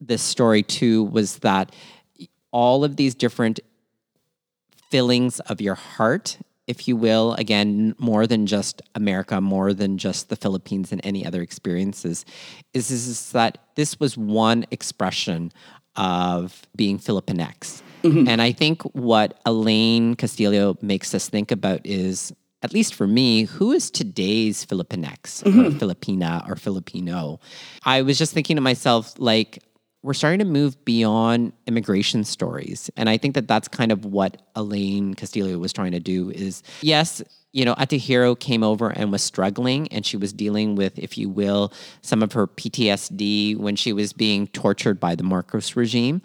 this 0.00 0.22
story 0.22 0.62
too 0.62 1.04
was 1.04 1.38
that 1.38 1.74
all 2.50 2.84
of 2.84 2.96
these 2.96 3.14
different 3.14 3.60
fillings 4.90 5.40
of 5.40 5.60
your 5.60 5.74
heart 5.74 6.38
if 6.66 6.88
you 6.88 6.96
will, 6.96 7.34
again, 7.34 7.94
more 7.98 8.26
than 8.26 8.46
just 8.46 8.82
America, 8.94 9.40
more 9.40 9.72
than 9.72 9.98
just 9.98 10.28
the 10.28 10.36
Philippines 10.36 10.90
and 10.90 11.00
any 11.04 11.24
other 11.24 11.40
experiences, 11.40 12.24
is, 12.74 12.90
is 12.90 13.30
that 13.32 13.58
this 13.76 14.00
was 14.00 14.16
one 14.16 14.66
expression 14.70 15.52
of 15.94 16.66
being 16.74 16.98
Filipinx. 16.98 17.82
Mm-hmm. 18.02 18.28
And 18.28 18.42
I 18.42 18.52
think 18.52 18.82
what 18.94 19.40
Elaine 19.46 20.16
Castillo 20.16 20.76
makes 20.82 21.14
us 21.14 21.28
think 21.28 21.50
about 21.50 21.80
is, 21.84 22.32
at 22.66 22.74
least 22.74 22.96
for 22.96 23.06
me, 23.06 23.44
who 23.44 23.70
is 23.70 23.92
today's 23.92 24.66
Filipinx 24.66 25.44
mm-hmm. 25.44 25.60
or 25.60 25.70
Filipina 25.70 26.48
or 26.48 26.56
Filipino? 26.56 27.38
I 27.84 28.02
was 28.02 28.18
just 28.18 28.32
thinking 28.34 28.56
to 28.56 28.60
myself, 28.60 29.14
like, 29.18 29.62
we're 30.02 30.14
starting 30.14 30.40
to 30.40 30.44
move 30.44 30.84
beyond 30.84 31.52
immigration 31.66 32.22
stories 32.22 32.88
and 32.96 33.08
i 33.08 33.16
think 33.16 33.34
that 33.34 33.48
that's 33.48 33.66
kind 33.66 33.90
of 33.90 34.04
what 34.04 34.40
elaine 34.54 35.14
castillo 35.14 35.58
was 35.58 35.72
trying 35.72 35.90
to 35.90 35.98
do 35.98 36.30
is 36.30 36.62
yes 36.80 37.24
you 37.56 37.64
know 37.64 37.74
atihiro 37.76 38.38
came 38.38 38.62
over 38.62 38.90
and 38.90 39.10
was 39.10 39.22
struggling 39.22 39.88
and 39.88 40.04
she 40.04 40.16
was 40.16 40.32
dealing 40.32 40.76
with 40.76 40.98
if 40.98 41.16
you 41.16 41.28
will 41.28 41.72
some 42.02 42.22
of 42.22 42.32
her 42.32 42.46
ptsd 42.46 43.56
when 43.56 43.74
she 43.74 43.92
was 43.92 44.12
being 44.12 44.46
tortured 44.48 45.00
by 45.00 45.14
the 45.14 45.24
marcos 45.24 45.74
regime 45.74 46.20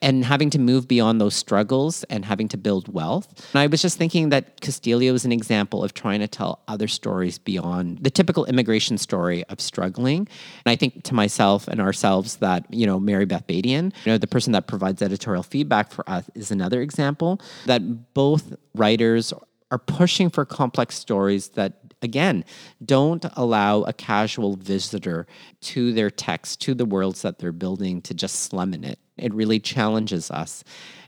and 0.00 0.24
having 0.24 0.50
to 0.50 0.58
move 0.58 0.88
beyond 0.88 1.20
those 1.20 1.34
struggles 1.34 2.04
and 2.04 2.24
having 2.24 2.48
to 2.48 2.56
build 2.56 2.92
wealth. 2.92 3.28
And 3.52 3.60
I 3.60 3.66
was 3.66 3.82
just 3.82 3.98
thinking 3.98 4.30
that 4.30 4.60
Castillo 4.60 5.12
is 5.12 5.24
an 5.24 5.32
example 5.32 5.84
of 5.84 5.92
trying 5.92 6.20
to 6.20 6.28
tell 6.28 6.62
other 6.68 6.88
stories 6.88 7.38
beyond 7.38 7.98
the 7.98 8.10
typical 8.10 8.46
immigration 8.46 8.96
story 8.96 9.44
of 9.44 9.60
struggling. 9.60 10.20
And 10.20 10.72
I 10.72 10.76
think 10.76 11.04
to 11.04 11.14
myself 11.14 11.68
and 11.68 11.80
ourselves 11.80 12.36
that, 12.36 12.64
you 12.72 12.86
know, 12.86 12.98
Mary 12.98 13.26
Beth 13.26 13.46
Badian, 13.46 13.92
you 14.04 14.12
know, 14.12 14.18
the 14.18 14.26
person 14.26 14.52
that 14.52 14.66
provides 14.66 15.02
editorial 15.02 15.42
feedback 15.42 15.92
for 15.92 16.08
us 16.08 16.30
is 16.34 16.50
another 16.50 16.80
example 16.80 17.40
that 17.66 18.14
both 18.14 18.54
writers 18.74 19.34
are 19.74 19.78
pushing 19.78 20.30
for 20.30 20.44
complex 20.44 20.96
stories 20.96 21.48
that 21.50 21.80
again, 22.02 22.44
don't 22.84 23.24
allow 23.34 23.82
a 23.82 23.92
casual 23.92 24.56
visitor 24.56 25.26
to 25.62 25.92
their 25.92 26.10
text, 26.10 26.60
to 26.60 26.74
the 26.74 26.84
worlds 26.84 27.22
that 27.22 27.38
they're 27.38 27.50
building, 27.50 28.02
to 28.02 28.14
just 28.14 28.40
slum 28.42 28.74
in 28.74 28.84
it. 28.84 28.98
It 29.16 29.32
really 29.34 29.58
challenges 29.58 30.30
us. 30.30 30.62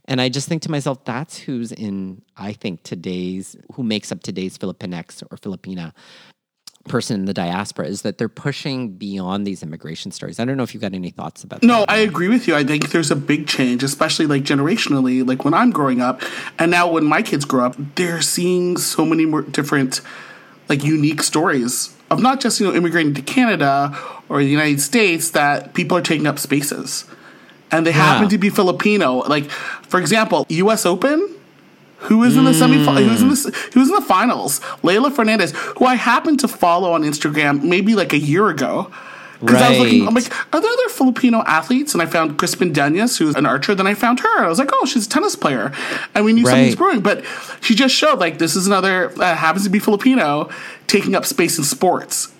And 0.07 0.21
I 0.21 0.29
just 0.29 0.49
think 0.49 0.63
to 0.63 0.71
myself, 0.71 1.05
that's 1.05 1.37
who's 1.37 1.71
in, 1.71 2.23
I 2.37 2.53
think, 2.53 2.83
today's, 2.83 3.57
who 3.75 3.83
makes 3.83 4.11
up 4.11 4.23
today's 4.23 4.57
Filipinx 4.57 5.23
or 5.31 5.37
Filipina 5.37 5.93
person 6.89 7.21
in 7.21 7.25
the 7.27 7.35
diaspora 7.35 7.87
is 7.87 8.03
that 8.03 8.19
they're 8.19 8.29
pushing 8.29 8.93
beyond 8.93 9.47
these 9.47 9.63
immigration 9.63 10.11
stories. 10.11 10.41
I 10.41 10.45
don't 10.45 10.57
know 10.57 10.63
if 10.63 10.75
you've 10.75 10.81
got 10.81 10.95
any 10.95 11.11
thoughts 11.11 11.45
about 11.45 11.63
no, 11.63 11.81
that. 11.81 11.89
No, 11.89 11.95
I 11.95 11.99
agree 11.99 12.29
with 12.29 12.47
you. 12.47 12.55
I 12.55 12.65
think 12.65 12.91
there's 12.91 13.11
a 13.11 13.17
big 13.17 13.47
change, 13.47 13.83
especially 13.83 14.27
like 14.27 14.43
generationally, 14.43 15.27
like 15.27 15.45
when 15.45 15.55
I'm 15.55 15.71
growing 15.71 16.01
up 16.01 16.23
and 16.59 16.71
now 16.71 16.91
when 16.91 17.05
my 17.05 17.23
kids 17.23 17.45
grow 17.45 17.67
up, 17.67 17.77
they're 17.95 18.23
seeing 18.23 18.77
so 18.77 19.05
many 19.05 19.27
more 19.27 19.43
different 19.43 20.01
like 20.69 20.85
unique 20.85 21.23
stories 21.23 21.95
of 22.11 22.21
not 22.21 22.41
just, 22.41 22.61
you 22.61 22.67
know, 22.67 22.75
immigrating 22.75 23.15
to 23.15 23.23
Canada 23.23 23.97
or 24.29 24.39
the 24.39 24.49
United 24.49 24.81
States 24.81 25.31
that 25.31 25.75
people 25.75 25.97
are 25.97 26.03
taking 26.03 26.27
up 26.27 26.39
spaces 26.39 27.05
and 27.71 27.87
they 27.87 27.91
yeah. 27.91 27.97
happen 27.97 28.29
to 28.29 28.39
be 28.39 28.51
Filipino. 28.51 29.19
Like, 29.29 29.51
for 29.51 30.01
example, 30.01 30.47
U.S. 30.49 30.87
Open. 30.87 31.36
Who 32.07 32.23
is 32.25 32.37
in 32.37 32.45
the 32.45 32.55
semi? 32.55 32.77
Who 32.77 33.11
is 33.11 33.23
in 33.23 33.29
the 33.29 33.71
Who 33.75 33.81
is 33.81 33.89
in 33.89 33.95
the 33.95 34.03
finals? 34.03 34.61
Leylah 34.83 35.13
Fernandez, 35.13 35.53
who 35.77 35.85
I 35.85 35.95
happened 35.95 36.41
to 36.41 36.49
follow 36.49 36.93
on 36.93 37.03
Instagram 37.03 37.63
maybe 37.63 37.95
like 37.95 38.13
a 38.13 38.19
year 38.19 38.49
ago. 38.49 38.91
Because 39.41 39.57
right. 39.57 39.65
I 39.65 39.71
was 39.71 39.79
looking, 39.81 40.09
I'm 40.09 40.15
like, 40.15 40.55
are 40.55 40.61
there 40.63 40.71
other 40.71 40.89
Filipino 40.89 41.43
athletes? 41.43 41.93
And 41.93 42.03
I 42.03 42.07
found 42.07 42.39
Crispin 42.39 42.73
Duenas, 42.73 43.19
who's 43.19 43.35
an 43.35 43.45
archer. 43.45 43.75
Then 43.75 43.87
I 43.87 43.93
found 43.93 44.21
her. 44.21 44.45
I 44.45 44.49
was 44.49 44.59
like, 44.59 44.71
oh, 44.73 44.87
she's 44.87 45.07
a 45.07 45.09
tennis 45.11 45.37
player, 45.37 45.73
and 46.15 46.25
we 46.25 46.33
knew 46.33 46.45
right. 46.45 46.53
something's 46.53 46.77
brewing. 46.77 47.01
But 47.01 47.23
she 47.61 47.75
just 47.75 47.95
showed 47.95 48.19
like 48.19 48.39
this 48.39 48.57
is 48.57 48.67
another 48.67 49.11
uh, 49.21 49.35
happens 49.35 49.65
to 49.65 49.71
be 49.71 49.79
Filipino 49.79 50.49
taking 50.87 51.15
up 51.15 51.27
space 51.27 51.59
in 51.59 51.65
sports. 51.65 52.33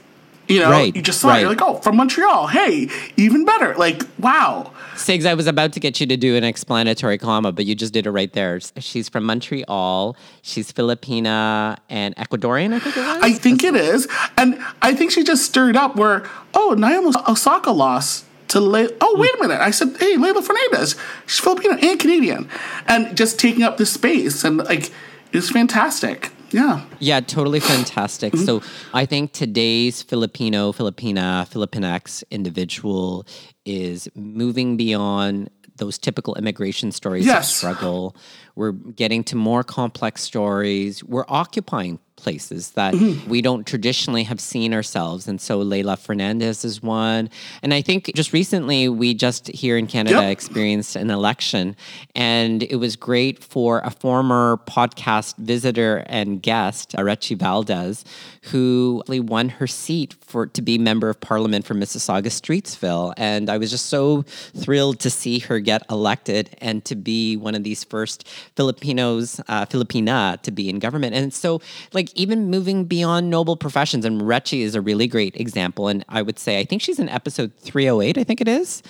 You 0.49 0.61
know, 0.61 0.71
right. 0.71 0.95
you 0.95 1.03
just 1.03 1.21
saw 1.21 1.29
right. 1.29 1.39
it. 1.39 1.41
You're 1.41 1.51
like, 1.51 1.63
oh, 1.63 1.77
from 1.79 1.97
Montreal. 1.97 2.47
Hey, 2.47 2.89
even 3.17 3.45
better. 3.45 3.75
Like, 3.75 4.03
wow. 4.19 4.73
Sigs, 4.95 5.27
I 5.27 5.35
was 5.35 5.47
about 5.47 5.73
to 5.73 5.81
get 5.81 6.01
you 6.01 6.07
to 6.07 6.17
do 6.17 6.37
an 6.37 6.45
explanatory 6.45 7.19
comma, 7.19 7.53
but 7.53 7.67
you 7.67 7.75
just 7.75 7.93
did 7.93 8.07
it 8.07 8.11
right 8.11 8.33
there. 8.33 8.61
She's 8.79 9.09
from 9.09 9.25
Montreal. 9.25 10.17
She's 10.43 10.73
Filipina 10.73 11.79
and 11.91 12.15
Ecuadorian, 12.17 12.75
I 12.75 12.79
think 12.79 12.97
it 12.97 13.01
was. 13.01 13.23
I 13.23 13.33
think 13.33 13.63
That's 13.63 13.77
it 13.77 13.81
is. 13.81 14.09
And 14.37 14.65
I 14.83 14.95
think 14.95 15.11
she 15.11 15.25
just 15.25 15.45
stirred 15.45 15.77
up 15.77 15.97
where, 15.97 16.29
oh, 16.55 16.75
Naomi 16.79 17.13
Osaka 17.29 17.71
lost 17.71 18.25
to 18.49 18.61
Le- 18.61 18.89
oh 19.01 19.17
wait 19.19 19.35
a 19.35 19.43
minute 19.43 19.61
i 19.61 19.73
said 19.73 19.89
hey 19.99 20.17
Leylah 20.17 20.41
fernandez 20.41 20.95
she's 21.27 21.41
filipino 21.41 21.75
and 21.75 21.99
canadian 21.99 22.49
and 22.87 23.17
just 23.17 23.41
taking 23.41 23.65
up 23.65 23.77
this 23.77 23.93
space 23.93 24.45
and 24.45 24.59
like 24.59 24.93
it's 25.33 25.51
fantastic 25.51 26.31
yeah. 26.51 26.85
Yeah, 27.01 27.21
totally 27.21 27.61
fantastic. 27.61 28.33
Mm-hmm. 28.33 28.45
So 28.45 28.63
I 28.95 29.07
think 29.07 29.33
today's 29.33 30.03
Filipino, 30.03 30.73
Filipina, 30.73 31.49
Filipinx 31.49 32.23
individual 32.31 33.27
is 33.65 34.09
moving 34.15 34.77
beyond 34.77 35.51
those 35.77 35.99
typical 35.99 36.35
immigration 36.37 36.91
stories 36.93 37.27
yes. 37.27 37.51
of 37.51 37.57
struggle. 37.57 38.17
We're 38.55 38.73
getting 38.73 39.25
to 39.25 39.37
more 39.37 39.63
complex 39.63 40.23
stories. 40.23 41.05
We're 41.05 41.27
occupying 41.29 41.99
places 42.17 42.73
that 42.73 42.95
mm-hmm. 42.95 43.29
we 43.29 43.41
don't 43.41 43.67
traditionally 43.67 44.25
have 44.25 44.41
seen 44.41 44.75
ourselves. 44.75 45.29
And 45.29 45.41
so 45.41 45.63
Leylah 45.63 45.99
Fernandez 45.99 46.65
is 46.65 46.83
one. 46.83 47.31
And 47.63 47.73
I 47.73 47.83
think 47.83 48.11
just 48.15 48.33
recently 48.33 48.89
we 48.89 49.15
just 49.15 49.49
here 49.49 49.77
in 49.77 49.87
Canada 49.87 50.23
yep. 50.23 50.33
experienced 50.33 50.97
an 50.97 51.11
election. 51.11 51.77
And 52.15 52.63
it 52.63 52.77
was 52.77 52.97
great 52.97 53.43
for 53.43 53.81
a 53.81 53.91
former 53.91 54.59
podcast 54.67 55.37
visitor 55.37 56.05
and 56.07 56.43
guest, 56.43 56.93
Arechi 56.93 57.37
Valdez, 57.37 58.05
who 58.45 59.03
won 59.09 59.49
her 59.49 59.67
seat 59.67 60.15
for 60.21 60.47
to 60.47 60.63
be 60.63 60.79
member 60.79 61.09
of 61.09 61.21
parliament 61.21 61.65
for 61.65 61.75
Mississauga 61.75 62.27
Streetsville. 62.27 63.13
And 63.17 63.51
I 63.51 63.59
was 63.59 63.71
just 63.71 63.87
so 63.87 64.23
thrilled 64.23 65.01
to 65.01 65.11
see 65.11 65.39
her 65.41 65.61
get 65.61 65.83
elected 65.91 66.51
and 66.61 66.85
to 66.87 66.95
be 66.95 67.37
one 67.37 67.55
of 67.55 67.63
these 67.63 67.85
first 67.85 68.27
Filipinos, 68.57 69.41
uh, 69.49 69.67
Filipina 69.67 70.41
to 70.43 70.51
be 70.51 70.69
in 70.69 70.79
government. 70.79 71.15
And 71.15 71.33
so 71.33 71.61
like 71.93 72.06
like 72.07 72.17
even 72.17 72.49
moving 72.49 72.85
beyond 72.85 73.31
noble 73.31 73.57
professions. 73.57 74.05
And 74.05 74.21
Rechie 74.21 74.61
is 74.61 74.77
a 74.77 74.81
really 74.81 75.09
great 75.09 75.35
example. 75.37 75.89
And 75.89 76.05
I 76.09 76.23
would 76.23 76.39
say, 76.39 76.61
I 76.61 76.65
think 76.65 76.81
she's 76.81 77.01
in 77.01 77.09
episode 77.09 77.53
308, 77.59 78.17
I 78.17 78.23
think 78.23 78.41
it 78.41 78.47
is. 78.47 78.83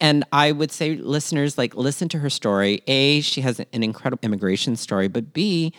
And 0.00 0.24
I 0.30 0.52
would 0.52 0.70
say, 0.70 0.96
listeners, 0.96 1.58
like, 1.58 1.74
listen 1.74 2.08
to 2.10 2.18
her 2.18 2.30
story. 2.30 2.82
A, 2.86 3.20
she 3.22 3.40
has 3.40 3.58
an 3.58 3.82
incredible 3.82 4.20
immigration 4.22 4.76
story, 4.76 5.08
but 5.08 5.32
B, 5.32 5.72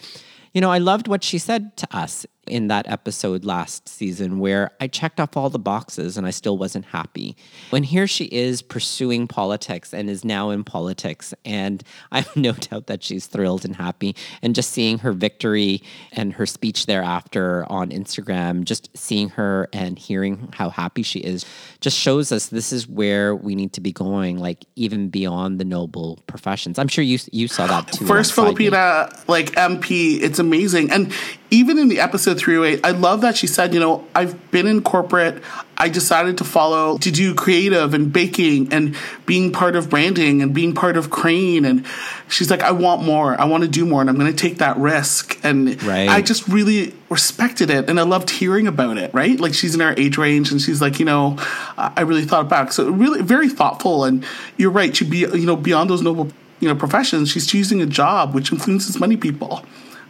you 0.54 0.60
know, 0.60 0.72
I 0.72 0.80
loved 0.80 1.08
what 1.08 1.24
she 1.24 1.38
said 1.38 1.78
to 1.78 1.88
us 1.96 2.26
in 2.48 2.68
that 2.68 2.88
episode 2.88 3.46
last 3.46 3.90
season 3.90 4.40
where 4.40 4.72
I 4.80 4.88
checked 4.88 5.20
off 5.20 5.36
all 5.36 5.50
the 5.50 5.60
boxes 5.60 6.18
and 6.18 6.28
I 6.28 6.30
still 6.30 6.58
wasn't 6.58 6.86
happy. 6.86 7.36
When 7.70 7.84
here 7.84 8.08
she 8.08 8.26
is 8.26 8.62
pursuing 8.62 9.28
politics 9.28 9.94
and 9.94 10.10
is 10.10 10.24
now 10.24 10.50
in 10.50 10.64
politics, 10.64 11.34
and 11.44 11.84
I 12.12 12.22
have 12.22 12.36
no 12.36 12.54
doubt 12.54 12.88
that 12.88 13.04
she's 13.04 13.28
thrilled 13.28 13.66
and 13.66 13.76
happy. 13.76 14.16
And 14.42 14.56
just 14.56 14.72
seeing 14.72 15.00
her 15.00 15.12
victory 15.12 15.82
and 16.12 16.34
her 16.34 16.46
speech 16.46 16.86
thereafter 16.86 17.66
on 17.72 17.90
Instagram, 17.90 18.64
just 18.64 18.96
seeing 18.96 19.30
her 19.30 19.70
and 19.74 19.98
hearing 19.98 20.50
how 20.54 20.70
happy 20.70 21.04
she 21.04 21.20
is, 21.20 21.46
just 21.82 21.98
shows 21.98 22.32
us 22.32 22.48
this 22.48 22.72
is 22.72 22.88
where 22.88 23.36
we 23.36 23.56
need 23.56 23.74
to 23.74 23.82
be 23.82 23.92
going, 23.92 24.38
like 24.38 24.66
even 24.76 25.10
beyond 25.10 25.60
the 25.60 25.66
noble 25.66 26.20
professions. 26.28 26.80
I'm 26.80 26.88
sure 26.88 27.04
you 27.04 27.20
you 27.32 27.48
saw 27.48 27.68
that 27.68 27.92
too. 27.92 28.06
First 28.06 28.36
Filipina 28.36 29.28
like 29.28 29.52
MP, 29.52 30.22
it's 30.22 30.40
amazing. 30.40 30.92
And 30.92 31.14
even 31.52 31.78
in 31.78 31.90
the 31.90 32.00
episode 32.00 32.40
308, 32.40 32.82
I 32.84 32.92
love 32.92 33.22
that 33.22 33.38
she 33.38 33.48
said, 33.48 33.74
you 33.74 33.80
know, 33.80 34.06
I've 34.16 34.52
been 34.52 34.66
in 34.68 34.82
corporate. 34.82 35.44
I 35.78 35.90
decided 35.90 36.38
to 36.40 36.44
follow, 36.44 36.98
to 37.00 37.12
do 37.12 37.36
creative 37.36 37.94
and 37.94 38.12
baking 38.12 38.74
and 38.74 38.96
being 39.26 39.52
part 39.52 39.76
of 39.76 39.90
branding 39.90 40.42
and 40.42 40.56
being 40.56 40.74
part 40.74 40.98
of 40.98 41.10
Crane. 41.10 41.66
And 41.66 41.86
she's 42.30 42.50
like, 42.50 42.62
I 42.62 42.72
want 42.72 43.04
more. 43.04 43.40
I 43.40 43.46
want 43.46 43.64
to 43.64 43.70
do 43.70 43.86
more. 43.86 44.02
And 44.02 44.10
I'm 44.10 44.18
going 44.18 44.32
to 44.32 44.38
take 44.38 44.58
that 44.58 44.78
risk. 44.78 45.40
And 45.44 45.82
right. 45.84 46.10
I 46.10 46.22
just 46.22 46.48
really 46.48 46.96
respected 47.10 47.70
it. 47.70 47.90
And 47.90 48.00
I 48.00 48.04
loved 48.04 48.30
hearing 48.30 48.68
about 48.68 48.98
it, 48.98 49.14
right? 49.14 49.40
Like 49.40 49.54
she's 49.54 49.76
in 49.76 49.82
our 49.82 49.94
age 49.98 50.18
range 50.18 50.52
and 50.52 50.60
she's 50.60 50.82
like, 50.82 51.00
you 51.00 51.06
know, 51.06 51.36
I 51.78 52.02
really 52.02 52.26
thought 52.26 52.50
back. 52.50 52.72
So 52.72 52.90
really 52.90 53.22
very 53.22 53.50
thoughtful. 53.50 54.06
And 54.06 54.26
you're 54.58 54.72
right. 54.72 54.96
She'd 54.96 55.12
be, 55.12 55.20
you 55.20 55.46
know, 55.46 55.56
beyond 55.56 55.90
those 55.90 56.02
noble, 56.02 56.32
you 56.60 56.70
know, 56.70 56.76
professions. 56.76 57.30
She's 57.30 57.46
choosing 57.46 57.82
a 57.82 57.86
job 57.86 58.34
which 58.34 58.52
influences 58.52 59.00
many 59.00 59.18
people 59.18 59.64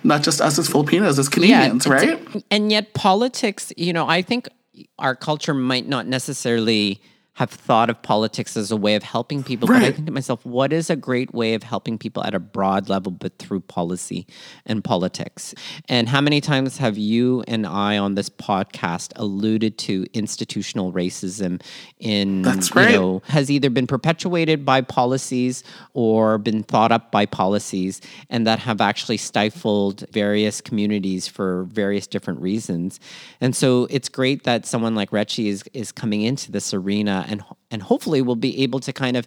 not 0.05 0.23
just 0.23 0.39
us 0.39 0.59
as 0.59 0.69
Filipinos, 0.69 1.19
as 1.19 1.27
Canadians, 1.27 1.85
yeah, 1.85 1.91
right? 1.91 2.43
And 2.51 2.71
yet, 2.71 2.93
politics, 2.93 3.73
you 3.75 3.91
know, 3.91 4.07
I 4.07 4.21
think 4.21 4.47
our 4.99 5.15
culture 5.15 5.53
might 5.53 5.87
not 5.87 6.07
necessarily 6.07 7.01
have 7.35 7.49
thought 7.49 7.89
of 7.89 8.01
politics 8.01 8.55
as 8.55 8.71
a 8.71 8.77
way 8.77 8.95
of 8.95 9.03
helping 9.03 9.43
people. 9.43 9.67
But 9.67 9.83
I 9.83 9.91
think 9.91 10.05
to 10.05 10.11
myself, 10.11 10.45
what 10.45 10.71
is 10.71 10.89
a 10.89 10.95
great 10.95 11.33
way 11.33 11.53
of 11.53 11.63
helping 11.63 11.97
people 11.97 12.23
at 12.23 12.33
a 12.33 12.39
broad 12.39 12.87
level, 12.87 13.11
but 13.11 13.37
through 13.39 13.59
policy 13.59 14.25
and 14.65 14.81
politics? 14.81 15.53
And 15.89 16.07
how 16.07 16.21
many 16.21 16.39
times 16.39 16.77
have 16.77 16.97
you 16.97 17.43
and 17.45 17.67
I 17.67 17.97
on 17.97 18.15
this 18.15 18.29
podcast 18.29 19.11
alluded 19.17 19.77
to 19.79 20.05
institutional 20.13 20.93
racism 20.93 21.61
in, 21.99 22.43
That's 22.43 22.73
you 22.73 22.89
know, 22.89 23.21
has 23.27 23.51
either 23.51 23.69
been 23.69 23.85
perpetuated 23.85 24.65
by 24.65 24.79
policies 24.79 25.61
or 25.93 26.37
been 26.37 26.63
thought 26.63 26.93
up 26.93 27.11
by 27.11 27.25
policies 27.25 27.99
and 28.29 28.47
that 28.47 28.59
have 28.59 28.79
actually 28.79 29.17
stifled 29.17 30.05
various 30.09 30.61
communities 30.61 31.27
for 31.27 31.63
various 31.65 32.07
different 32.07 32.39
reasons. 32.39 33.01
And 33.41 33.53
so 33.53 33.87
it's 33.89 34.07
great 34.07 34.43
that 34.43 34.65
someone 34.65 34.95
like 34.95 35.11
Rechie 35.11 35.47
is 35.47 35.63
is 35.73 35.91
coming 35.91 36.21
into 36.21 36.51
this 36.51 36.73
arena 36.73 37.24
and 37.27 37.43
and 37.71 37.81
hopefully 37.81 38.21
we'll 38.21 38.35
be 38.35 38.63
able 38.63 38.79
to 38.79 38.93
kind 38.93 39.17
of 39.17 39.25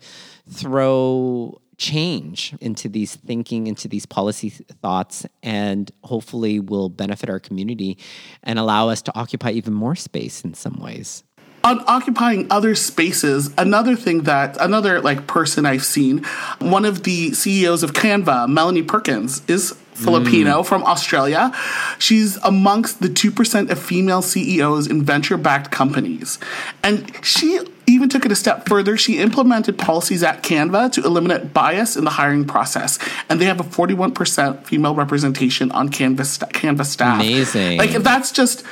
throw 0.48 1.60
change 1.76 2.54
into 2.60 2.88
these 2.88 3.14
thinking 3.14 3.68
into 3.68 3.86
these 3.86 4.04
policy 4.04 4.50
thoughts 4.50 5.24
and 5.42 5.92
hopefully 6.02 6.58
will 6.58 6.88
benefit 6.88 7.30
our 7.30 7.38
community 7.38 7.96
and 8.42 8.58
allow 8.58 8.88
us 8.88 9.00
to 9.00 9.16
occupy 9.16 9.50
even 9.50 9.72
more 9.72 9.94
space 9.94 10.42
in 10.42 10.54
some 10.54 10.74
ways. 10.80 11.22
on 11.62 11.78
occupying 11.86 12.46
other 12.50 12.74
spaces 12.74 13.54
another 13.58 13.94
thing 13.94 14.22
that 14.22 14.56
another 14.60 15.00
like 15.00 15.26
person 15.28 15.64
i've 15.64 15.84
seen 15.84 16.24
one 16.58 16.84
of 16.84 17.04
the 17.04 17.32
ceos 17.32 17.84
of 17.84 17.92
canva 17.92 18.48
melanie 18.48 18.82
perkins 18.82 19.42
is 19.46 19.76
filipino 19.98 20.62
mm. 20.62 20.66
from 20.66 20.82
australia. 20.84 21.52
She's 21.98 22.36
amongst 22.38 23.00
the 23.00 23.08
2% 23.08 23.70
of 23.70 23.78
female 23.78 24.22
ceos 24.22 24.86
in 24.86 25.02
venture-backed 25.02 25.70
companies. 25.70 26.38
And 26.82 27.12
she 27.24 27.60
even 27.92 28.08
took 28.08 28.24
it 28.24 28.32
a 28.32 28.36
step 28.36 28.68
further 28.68 28.96
she 28.96 29.18
implemented 29.18 29.78
policies 29.78 30.22
at 30.22 30.42
canva 30.42 30.92
to 30.92 31.02
eliminate 31.04 31.52
bias 31.52 31.96
in 31.96 32.04
the 32.04 32.10
hiring 32.10 32.44
process 32.44 32.98
and 33.28 33.40
they 33.40 33.44
have 33.44 33.60
a 33.60 33.64
41% 33.64 34.64
female 34.64 34.94
representation 34.94 35.70
on 35.72 35.88
canva, 35.88 36.24
sta- 36.24 36.46
canva 36.48 36.84
staff 36.84 37.20
Amazing. 37.20 37.78
like 37.78 37.90
that's 37.90 38.32
just 38.32 38.64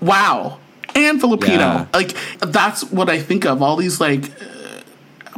wow 0.00 0.58
and 0.94 1.20
Filipino. 1.20 1.58
Yeah. 1.58 1.86
Like 1.92 2.14
that's 2.38 2.84
what 2.84 3.08
I 3.08 3.20
think 3.20 3.44
of. 3.44 3.62
All 3.62 3.76
these 3.76 4.00
like 4.00 4.30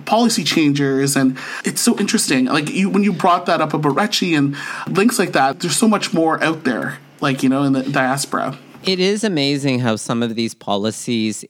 policy 0.05 0.45
changers, 0.45 1.17
and 1.17 1.39
it's 1.65 1.81
so 1.81 1.99
interesting. 1.99 2.47
Like 2.47 2.71
you 2.71 2.91
when 2.91 3.03
you 3.03 3.13
brought 3.13 3.47
that 3.47 3.61
up 3.61 3.75
about 3.75 3.95
Rechie 3.95 4.37
and 4.37 4.57
links 4.97 5.19
like 5.19 5.33
that. 5.33 5.61
There's 5.61 5.77
so 5.77 5.89
much 5.89 6.13
more 6.13 6.43
out 6.43 6.65
there. 6.65 6.99
Like 7.21 7.43
you 7.43 7.49
know 7.49 7.63
in 7.63 7.73
the 7.73 7.83
diaspora. 7.83 8.59
It 8.85 9.01
is 9.01 9.25
amazing 9.25 9.81
how 9.81 9.97
some 9.97 10.23
of 10.23 10.35
these 10.35 10.55
policies 10.55 11.45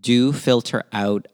do 0.00 0.32
filter 0.32 0.84
out 0.92 1.26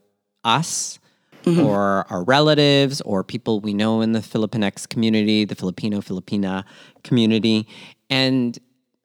us 0.44 0.98
mm-hmm. 1.44 1.60
or 1.60 2.06
our 2.10 2.24
relatives 2.24 3.00
or 3.02 3.22
people 3.24 3.60
we 3.60 3.74
know 3.74 4.00
in 4.00 4.12
the 4.12 4.20
Filipinx 4.20 4.88
community, 4.88 5.44
the 5.44 5.54
Filipino 5.54 6.00
Filipina 6.00 6.64
community. 7.02 7.66
And 8.10 8.58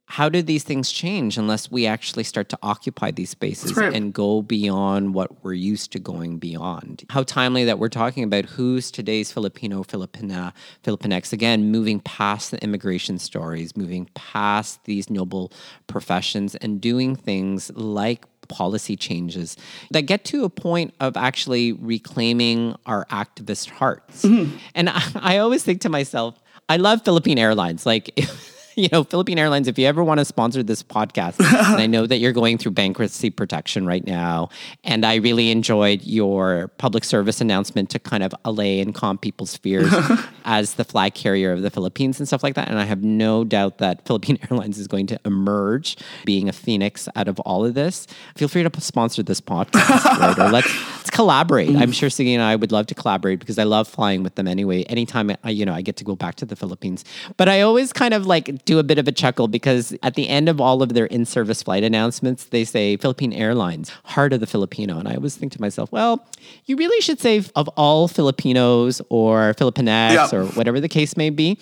how 0.10 0.30
do 0.30 0.42
these 0.42 0.64
things 0.64 0.90
change 0.90 1.38
unless 1.38 1.70
we 1.70 1.86
actually 1.86 2.24
start 2.24 2.48
to 2.48 2.58
occupy 2.64 3.12
these 3.12 3.30
spaces 3.30 3.76
right. 3.76 3.94
and 3.94 4.14
go 4.14 4.42
beyond 4.42 5.14
what 5.14 5.44
we're 5.44 5.54
used 5.54 5.92
to 5.92 6.00
going 6.00 6.38
beyond? 6.40 7.04
How 7.10 7.24
timely 7.24 7.66
that 7.66 7.78
we're 7.78 7.90
talking 7.90 8.24
about 8.24 8.46
who's 8.46 8.90
today's 8.90 9.34
Filipino, 9.34 9.84
Filipina, 9.84 10.54
Filipinx. 10.82 11.34
Again, 11.34 11.72
moving 11.72 12.00
past 12.00 12.52
the 12.52 12.64
immigration 12.64 13.20
stories, 13.20 13.76
moving 13.76 14.10
past 14.14 14.86
these 14.86 15.10
noble 15.10 15.52
professions 15.88 16.56
and 16.56 16.80
doing 16.80 17.14
things 17.14 17.70
like 17.76 18.26
policy 18.48 18.96
changes 18.96 19.58
that 19.92 20.04
get 20.04 20.26
to 20.26 20.44
a 20.44 20.50
point 20.50 20.94
of 21.00 21.18
actually 21.18 21.74
reclaiming 21.74 22.76
our 22.86 23.06
activist 23.06 23.70
hearts. 23.70 24.24
Mm-hmm. 24.24 24.58
And 24.76 24.90
I, 24.90 25.02
I 25.16 25.38
always 25.38 25.64
think 25.64 25.82
to 25.82 25.90
myself, 25.90 26.42
I 26.70 26.78
love 26.78 27.04
Philippine 27.04 27.38
Airlines. 27.38 27.86
Like, 27.86 28.12
you 28.88 28.88
know, 28.92 29.04
Philippine 29.04 29.40
Airlines, 29.40 29.68
if 29.68 29.80
you 29.80 29.88
ever 29.88 30.04
want 30.04 30.20
to 30.20 30.26
sponsor 30.26 30.62
this 30.62 30.84
podcast, 30.84 31.40
and 31.72 31.82
I 31.82 31.88
know 31.88 32.06
that 32.06 32.18
you're 32.18 32.32
going 32.32 32.60
through 32.60 32.74
bankruptcy 32.74 33.32
protection 33.32 33.88
right 33.88 34.06
now, 34.06 34.50
and 34.84 35.04
I 35.04 35.16
really 35.16 35.50
enjoyed 35.50 36.04
your 36.04 36.68
public 36.78 37.04
service 37.04 37.42
announcement 37.42 37.90
to 37.90 38.00
kind 38.00 38.22
of 38.22 38.36
allay 38.46 38.80
and 38.80 38.94
calm 38.94 39.18
people's 39.18 39.58
fears 39.58 39.92
as 40.46 40.76
the 40.76 40.84
flag 40.84 41.16
carrier 41.16 41.52
of 41.52 41.64
the 41.64 41.72
Philippines 41.72 42.20
and 42.20 42.28
stuff 42.28 42.44
like 42.44 42.54
that. 42.54 42.70
And 42.70 42.78
I 42.78 42.86
have 42.86 43.04
no 43.04 43.44
doubt 43.44 43.80
that 43.80 44.06
Philippine 44.06 44.38
Airlines 44.52 44.78
is 44.78 44.88
going 44.88 45.08
to 45.08 45.20
emerge 45.26 45.98
being 46.24 46.48
a 46.48 46.54
phoenix 46.54 47.10
out 47.16 47.28
of 47.28 47.40
all 47.40 47.66
of 47.66 47.74
this. 47.74 48.06
Feel 48.36 48.48
free 48.48 48.62
to 48.62 48.82
sponsor 48.82 49.24
this 49.24 49.42
podcast, 49.42 50.04
right? 50.20 50.38
Or 50.38 50.52
let's 50.52 50.72
let's 51.08 51.16
collaborate. 51.16 51.70
I'm 51.70 51.92
mm. 51.92 51.94
sure 51.94 52.10
Sigi 52.10 52.34
and 52.34 52.42
I 52.42 52.56
would 52.56 52.72
love 52.72 52.88
to 52.88 52.96
collaborate 52.96 53.40
because 53.40 53.58
I 53.58 53.64
love 53.64 53.88
flying 53.88 54.24
with 54.24 54.36
them 54.36 54.48
anyway. 54.48 54.84
Anytime 54.84 55.32
I, 55.44 55.50
you 55.50 55.66
know, 55.66 55.74
I 55.74 55.82
get 55.82 55.96
to 55.98 56.04
go 56.04 56.16
back 56.16 56.36
to 56.36 56.46
the 56.46 56.56
Philippines, 56.56 57.06
but 57.38 57.48
I 57.48 57.62
always 57.62 57.94
kind 57.94 58.14
of 58.14 58.26
like 58.26 58.66
do 58.66 58.80
a 58.80 58.84
bit 58.84 58.98
of 58.98 59.08
a 59.08 59.12
chuckle 59.12 59.48
because 59.48 59.96
at 60.04 60.16
the 60.16 60.28
end 60.28 60.50
of 60.50 60.60
all 60.60 60.84
of 60.84 60.94
their 60.94 61.06
in-service 61.06 61.64
flight 61.64 61.84
announcements, 61.84 62.46
they 62.46 62.66
say 62.66 62.98
Philippine 62.98 63.32
Airlines, 63.32 63.90
heart 64.04 64.34
of 64.34 64.42
the 64.42 64.48
Filipino, 64.48 65.00
and 65.00 65.08
I 65.08 65.16
always 65.16 65.36
think 65.36 65.54
to 65.54 65.62
myself, 65.62 65.92
well, 65.92 66.28
you 66.66 66.76
really 66.76 67.02
should 67.02 67.20
say 67.20 67.42
of 67.56 67.70
all 67.70 68.08
Filipinos 68.08 69.02
or 69.10 69.54
Filipinx 69.54 70.14
Yeah. 70.14 70.30
or 70.34 70.46
whatever 70.48 70.82
the 70.82 70.90
case 70.90 71.16
may 71.16 71.30
be. 71.30 71.58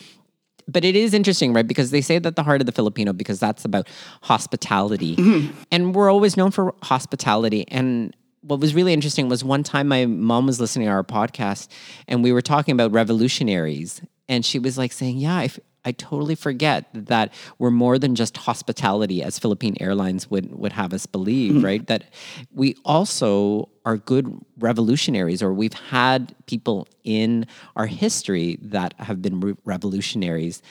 But 0.67 0.83
it 0.83 0.95
is 0.95 1.13
interesting, 1.13 1.53
right? 1.53 1.67
Because 1.67 1.91
they 1.91 2.01
say 2.01 2.17
that 2.17 2.35
the 2.35 2.41
heart 2.41 2.59
of 2.59 2.65
the 2.65 2.71
Filipino, 2.71 3.13
because 3.13 3.39
that's 3.39 3.65
about 3.65 3.87
hospitality. 4.23 5.15
Mm-hmm. 5.15 5.53
And 5.71 5.93
we're 5.93 6.09
always 6.09 6.35
known 6.35 6.49
for 6.49 6.73
hospitality. 6.81 7.65
And 7.67 8.15
what 8.45 8.59
was 8.59 8.75
really 8.75 8.93
interesting 8.93 9.27
was 9.27 9.43
one 9.43 9.63
time 9.63 9.87
my 9.87 10.05
mom 10.05 10.45
was 10.45 10.59
listening 10.59 10.87
to 10.87 10.91
our 10.91 11.03
podcast 11.03 11.67
and 12.07 12.23
we 12.23 12.31
were 12.31 12.41
talking 12.41 12.73
about 12.73 12.91
revolutionaries. 12.91 14.01
And 14.29 14.45
she 14.45 14.59
was 14.59 14.77
like 14.77 14.91
saying, 14.91 15.17
Yeah, 15.17 15.37
I, 15.37 15.45
f- 15.45 15.59
I 15.83 15.91
totally 15.91 16.35
forget 16.35 16.87
that 16.93 17.33
we're 17.59 17.71
more 17.71 17.99
than 17.99 18.15
just 18.15 18.37
hospitality, 18.37 19.21
as 19.21 19.37
Philippine 19.37 19.75
Airlines 19.79 20.29
would, 20.31 20.53
would 20.55 20.73
have 20.73 20.93
us 20.93 21.05
believe, 21.05 21.55
hmm. 21.55 21.65
right? 21.65 21.85
That 21.87 22.05
we 22.51 22.75
also 22.85 23.69
are 23.85 23.97
good 23.97 24.43
revolutionaries, 24.57 25.43
or 25.43 25.53
we've 25.53 25.73
had 25.73 26.35
people 26.47 26.87
in 27.03 27.45
our 27.75 27.85
history 27.85 28.57
that 28.61 28.95
have 28.97 29.21
been 29.21 29.39
re- 29.39 29.55
revolutionaries. 29.63 30.63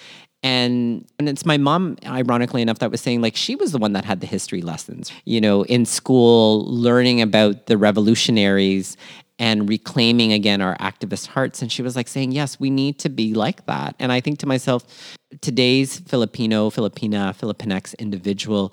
And 0.44 1.07
and 1.18 1.26
it's 1.26 1.46
my 1.46 1.57
mom, 1.57 1.96
ironically 2.04 2.61
enough, 2.61 2.78
that 2.80 2.90
was 2.90 3.00
saying 3.00 3.22
like 3.22 3.35
she 3.35 3.57
was 3.57 3.72
the 3.72 3.78
one 3.78 3.94
that 3.94 4.04
had 4.04 4.20
the 4.20 4.26
history 4.26 4.61
lessons, 4.61 5.11
you 5.24 5.40
know, 5.40 5.62
in 5.64 5.87
school, 5.87 6.66
learning 6.66 7.22
about 7.22 7.66
the 7.66 7.78
revolutionaries 7.78 8.98
and 9.38 9.68
reclaiming 9.68 10.33
again 10.33 10.61
our 10.61 10.76
activist 10.76 11.28
hearts. 11.28 11.62
And 11.62 11.72
she 11.72 11.80
was 11.80 11.96
like 11.96 12.09
saying, 12.09 12.33
yes, 12.33 12.61
we 12.61 12.68
need 12.68 12.98
to 13.00 13.09
be 13.09 13.33
like 13.33 13.64
that. 13.66 13.96
And 13.98 14.12
I 14.12 14.20
think 14.20 14.38
to 14.40 14.46
myself, 14.46 14.85
today's 15.40 16.00
Filipino, 16.00 16.70
Filipina, 16.70 17.35
Filipinx 17.35 17.98
individual, 17.98 18.72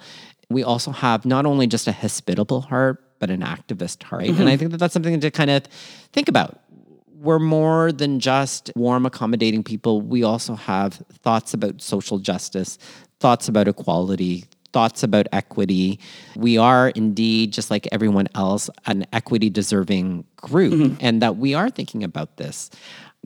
we 0.49 0.63
also 0.63 0.91
have 0.91 1.25
not 1.25 1.45
only 1.45 1.67
just 1.67 1.87
a 1.87 1.93
hospitable 1.93 2.61
heart, 2.61 3.01
but 3.19 3.29
an 3.29 3.41
activist 3.41 4.03
heart. 4.03 4.25
And 4.25 4.35
mm-hmm. 4.35 4.47
I 4.47 4.57
think 4.57 4.71
that 4.71 4.77
that's 4.77 4.93
something 4.93 5.19
to 5.19 5.31
kind 5.31 5.49
of 5.49 5.63
think 6.11 6.27
about 6.27 6.59
we're 7.21 7.39
more 7.39 7.91
than 7.91 8.19
just 8.19 8.71
warm, 8.75 9.05
accommodating 9.05 9.63
people. 9.63 10.01
We 10.01 10.23
also 10.23 10.55
have 10.55 10.95
thoughts 11.21 11.53
about 11.53 11.81
social 11.81 12.17
justice, 12.17 12.79
thoughts 13.19 13.47
about 13.47 13.67
equality, 13.67 14.45
thoughts 14.73 15.03
about 15.03 15.27
equity. 15.31 15.99
We 16.35 16.57
are 16.57 16.89
indeed, 16.89 17.53
just 17.53 17.69
like 17.69 17.87
everyone 17.91 18.27
else, 18.33 18.69
an 18.87 19.05
equity 19.13 19.49
deserving 19.51 20.25
group, 20.35 20.73
mm-hmm. 20.73 20.95
and 20.99 21.21
that 21.21 21.37
we 21.37 21.53
are 21.53 21.69
thinking 21.69 22.03
about 22.03 22.37
this. 22.37 22.71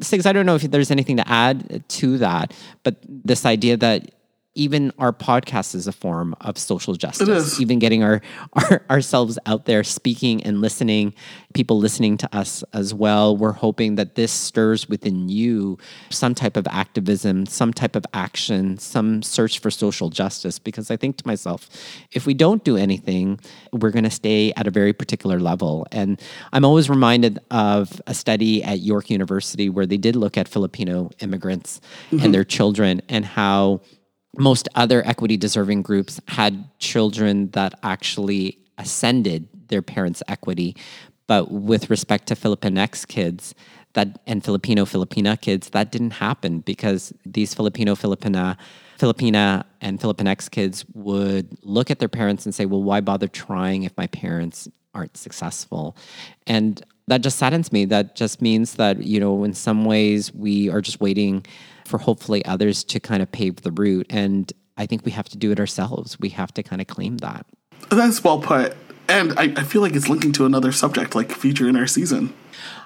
Sigs, 0.01 0.25
I 0.25 0.33
don't 0.33 0.45
know 0.45 0.55
if 0.55 0.63
there's 0.63 0.91
anything 0.91 1.15
to 1.15 1.27
add 1.29 1.87
to 1.87 2.17
that, 2.17 2.53
but 2.83 2.97
this 3.07 3.45
idea 3.45 3.77
that 3.77 4.11
even 4.55 4.91
our 4.97 5.11
podcast 5.11 5.75
is 5.75 5.85
a 5.85 5.91
form 5.91 6.33
of 6.41 6.57
social 6.57 6.95
justice. 6.95 7.59
Even 7.59 7.77
getting 7.77 8.03
our, 8.03 8.21
our 8.53 8.85
ourselves 8.89 9.37
out 9.45 9.65
there, 9.65 9.83
speaking 9.83 10.41
and 10.43 10.61
listening, 10.61 11.13
people 11.53 11.77
listening 11.77 12.17
to 12.17 12.35
us 12.35 12.63
as 12.73 12.93
well. 12.93 13.35
We're 13.35 13.51
hoping 13.51 13.95
that 13.95 14.15
this 14.15 14.31
stirs 14.31 14.87
within 14.87 15.29
you 15.29 15.77
some 16.09 16.33
type 16.33 16.55
of 16.57 16.65
activism, 16.67 17.45
some 17.45 17.73
type 17.73 17.95
of 17.95 18.05
action, 18.13 18.77
some 18.77 19.21
search 19.21 19.59
for 19.59 19.69
social 19.69 20.09
justice. 20.09 20.57
Because 20.57 20.89
I 20.89 20.97
think 20.97 21.17
to 21.17 21.27
myself, 21.27 21.69
if 22.13 22.25
we 22.25 22.33
don't 22.33 22.63
do 22.63 22.77
anything, 22.77 23.39
we're 23.73 23.91
going 23.91 24.05
to 24.05 24.09
stay 24.09 24.53
at 24.53 24.67
a 24.67 24.71
very 24.71 24.93
particular 24.93 25.39
level. 25.39 25.85
And 25.91 26.21
I'm 26.53 26.63
always 26.63 26.89
reminded 26.89 27.39
of 27.51 28.01
a 28.07 28.13
study 28.13 28.63
at 28.63 28.79
York 28.79 29.09
University 29.09 29.69
where 29.69 29.85
they 29.85 29.97
did 29.97 30.15
look 30.15 30.37
at 30.37 30.47
Filipino 30.47 31.11
immigrants 31.19 31.81
and 32.11 32.21
mm-hmm. 32.21 32.31
their 32.31 32.45
children 32.45 33.01
and 33.09 33.25
how 33.25 33.81
most 34.37 34.67
other 34.75 35.05
equity 35.05 35.37
deserving 35.37 35.81
groups 35.81 36.19
had 36.27 36.65
children 36.79 37.49
that 37.51 37.77
actually 37.83 38.57
ascended 38.77 39.47
their 39.67 39.81
parents' 39.81 40.21
equity. 40.27 40.75
But 41.27 41.51
with 41.51 41.89
respect 41.89 42.27
to 42.27 42.35
Filipinx 42.35 43.07
kids 43.07 43.55
that 43.93 44.19
and 44.27 44.43
Filipino 44.43 44.85
Filipina 44.85 45.39
kids, 45.39 45.69
that 45.69 45.91
didn't 45.91 46.11
happen 46.11 46.59
because 46.59 47.13
these 47.25 47.53
Filipino 47.53 47.95
Filipina 47.95 48.57
Filipina 48.99 49.65
and 49.81 49.99
Filipinx 49.99 50.49
kids 50.49 50.85
would 50.93 51.57
look 51.63 51.91
at 51.91 51.99
their 51.99 52.09
parents 52.09 52.45
and 52.45 52.55
say, 52.55 52.65
Well, 52.65 52.83
why 52.83 53.01
bother 53.01 53.27
trying 53.27 53.83
if 53.83 53.95
my 53.97 54.07
parents 54.07 54.69
aren't 54.95 55.17
successful. 55.17 55.95
And 56.47 56.83
that 57.07 57.21
just 57.21 57.37
saddens 57.37 57.71
me. 57.71 57.85
That 57.85 58.15
just 58.15 58.41
means 58.41 58.75
that, 58.75 59.03
you 59.03 59.19
know, 59.19 59.43
in 59.43 59.53
some 59.53 59.85
ways 59.85 60.33
we 60.33 60.69
are 60.69 60.81
just 60.81 60.99
waiting 60.99 61.45
for 61.85 61.97
hopefully 61.99 62.43
others 62.45 62.83
to 62.85 62.99
kind 62.99 63.21
of 63.23 63.31
pave 63.31 63.61
the 63.61 63.71
route. 63.71 64.07
And 64.09 64.51
I 64.77 64.85
think 64.85 65.05
we 65.05 65.11
have 65.11 65.29
to 65.29 65.37
do 65.37 65.51
it 65.51 65.59
ourselves. 65.59 66.19
We 66.19 66.29
have 66.29 66.53
to 66.55 66.63
kind 66.63 66.81
of 66.81 66.87
claim 66.87 67.17
that. 67.17 67.45
That's 67.89 68.23
well 68.23 68.39
put. 68.39 68.75
And 69.07 69.37
I, 69.37 69.53
I 69.55 69.63
feel 69.63 69.81
like 69.81 69.95
it's 69.95 70.09
linking 70.09 70.31
to 70.33 70.45
another 70.45 70.71
subject 70.71 71.13
like 71.15 71.31
future 71.31 71.69
in 71.69 71.75
our 71.75 71.87
season. 71.87 72.33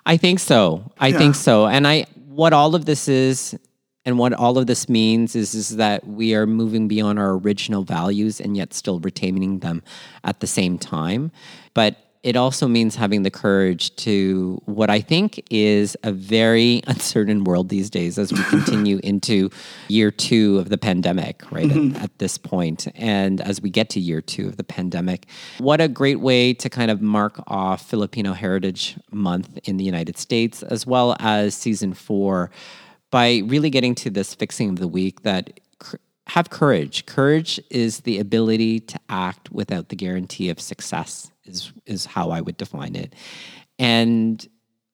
I 0.06 0.18
think 0.18 0.40
so. 0.40 0.92
I 1.00 1.08
Yeah. 1.08 1.18
think 1.18 1.36
so. 1.36 1.68
And 1.68 1.88
I 1.88 2.06
what 2.28 2.54
all 2.54 2.76
of 2.76 2.86
this 2.86 3.08
is 3.08 3.58
and 4.06 4.18
what 4.18 4.34
all 4.34 4.58
of 4.58 4.68
this 4.68 4.90
means 4.90 5.36
is 5.36 5.54
is 5.54 5.78
that 5.78 6.06
we 6.08 6.36
are 6.36 6.46
moving 6.46 6.88
beyond 6.88 7.20
our 7.20 7.32
original 7.38 7.84
values 7.84 8.40
and 8.42 8.56
yet 8.58 8.74
still 8.74 9.00
retaining 9.00 9.60
them 9.60 9.82
at 10.24 10.40
the 10.42 10.48
same 10.48 10.78
time. 10.78 11.32
But 11.74 11.98
it 12.22 12.36
also 12.36 12.68
means 12.68 12.98
having 12.98 13.24
the 13.24 13.32
courage 13.32 13.96
to 13.96 14.62
what 14.66 14.90
I 14.90 15.00
think 15.00 15.42
is 15.50 15.96
a 16.04 16.12
very 16.12 16.82
uncertain 16.88 17.46
world 17.46 17.70
these 17.70 17.90
days 17.90 18.18
as 18.20 18.34
we 18.34 18.44
continue 18.46 19.00
into 19.04 19.50
year 19.88 20.12
two 20.12 20.58
of 20.58 20.70
the 20.70 20.78
pandemic, 20.78 21.50
right? 21.50 21.70
At, 21.70 21.78
mm-hmm. 21.78 22.04
at 22.04 22.18
this 22.20 22.38
point, 22.38 22.88
and 22.96 23.40
as 23.40 23.62
we 23.62 23.70
get 23.70 23.90
to 23.92 24.00
year 24.02 24.22
two 24.22 24.48
of 24.48 24.58
the 24.58 24.66
pandemic, 24.66 25.28
what 25.60 25.80
a 25.80 25.88
great 25.88 26.20
way 26.20 26.54
to 26.56 26.70
kind 26.70 26.92
of 26.92 27.02
mark 27.02 27.42
off 27.48 27.88
Filipino 27.90 28.34
Heritage 28.34 28.98
Month 29.12 29.58
in 29.64 29.78
the 29.78 29.86
United 29.86 30.18
States, 30.18 30.62
as 30.62 30.86
well 30.86 31.16
as 31.20 31.56
season 31.56 31.94
four, 31.94 32.52
by 33.12 33.42
really 33.46 33.70
getting 33.70 33.96
to 33.96 34.10
this 34.10 34.36
fixing 34.36 34.70
of 34.70 34.80
the 34.80 34.88
week 34.88 35.22
that 35.22 35.60
have 36.30 36.50
courage. 36.50 37.06
Courage 37.06 37.60
is 37.72 38.02
the 38.02 38.20
ability 38.20 38.80
to 38.80 39.00
act 39.10 39.52
without 39.52 39.90
the 39.90 39.96
guarantee 39.96 40.50
of 40.50 40.60
success, 40.60 41.32
is, 41.50 41.72
is 41.86 42.06
how 42.06 42.32
I 42.32 42.42
would 42.42 42.58
define 42.58 42.96
it. 42.96 43.14
And 43.78 44.46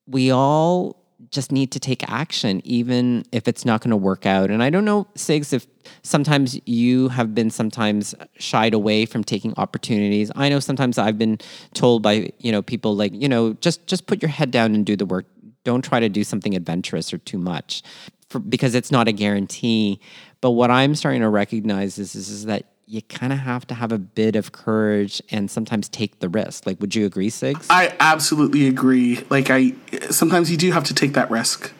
we 0.06 0.30
all 0.30 1.06
just 1.30 1.50
need 1.50 1.72
to 1.72 1.80
take 1.80 2.08
action, 2.10 2.60
even 2.64 3.24
if 3.32 3.48
it's 3.48 3.64
not 3.64 3.80
going 3.80 3.90
to 3.90 3.96
work 3.96 4.26
out. 4.26 4.50
And 4.50 4.62
I 4.62 4.70
don't 4.70 4.84
know, 4.84 5.06
Sigs, 5.14 5.52
if 5.52 5.66
sometimes 6.02 6.60
you 6.66 7.08
have 7.08 7.34
been 7.34 7.50
sometimes 7.50 8.14
shied 8.38 8.74
away 8.74 9.06
from 9.06 9.24
taking 9.24 9.54
opportunities. 9.56 10.30
I 10.36 10.48
know 10.48 10.60
sometimes 10.60 10.98
I've 10.98 11.18
been 11.18 11.38
told 11.74 12.02
by 12.02 12.30
you 12.38 12.52
know 12.52 12.62
people 12.62 12.94
like 12.94 13.12
you 13.14 13.28
know 13.28 13.54
just 13.54 13.86
just 13.86 14.06
put 14.06 14.22
your 14.22 14.28
head 14.28 14.50
down 14.50 14.74
and 14.74 14.84
do 14.84 14.96
the 14.96 15.06
work. 15.06 15.26
Don't 15.64 15.82
try 15.82 16.00
to 16.00 16.08
do 16.08 16.22
something 16.22 16.54
adventurous 16.54 17.12
or 17.12 17.18
too 17.18 17.38
much, 17.38 17.82
for, 18.28 18.38
because 18.38 18.74
it's 18.74 18.92
not 18.92 19.08
a 19.08 19.12
guarantee. 19.12 20.00
But 20.40 20.52
what 20.52 20.70
I'm 20.70 20.94
starting 20.94 21.22
to 21.22 21.28
recognize 21.28 21.98
is 21.98 22.14
is, 22.14 22.28
is 22.28 22.44
that 22.46 22.66
you 22.86 23.02
kind 23.02 23.32
of 23.32 23.40
have 23.40 23.66
to 23.66 23.74
have 23.74 23.90
a 23.90 23.98
bit 23.98 24.36
of 24.36 24.52
courage 24.52 25.20
and 25.30 25.50
sometimes 25.50 25.88
take 25.88 26.20
the 26.20 26.28
risk. 26.28 26.66
Like, 26.66 26.80
would 26.80 26.94
you 26.94 27.04
agree, 27.04 27.30
Sigs? 27.30 27.66
I 27.68 27.94
absolutely 27.98 28.68
agree. 28.68 29.24
Like 29.28 29.50
I 29.50 29.74
sometimes 30.10 30.50
you 30.50 30.56
do 30.56 30.70
have 30.72 30.84
to 30.84 30.94
take 30.94 31.12
that 31.14 31.30
risk 31.30 31.72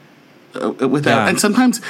uh, 0.60 0.70
without 0.88 1.10
Yeah. 1.24 1.28
and 1.28 1.40
sometimes 1.40 1.80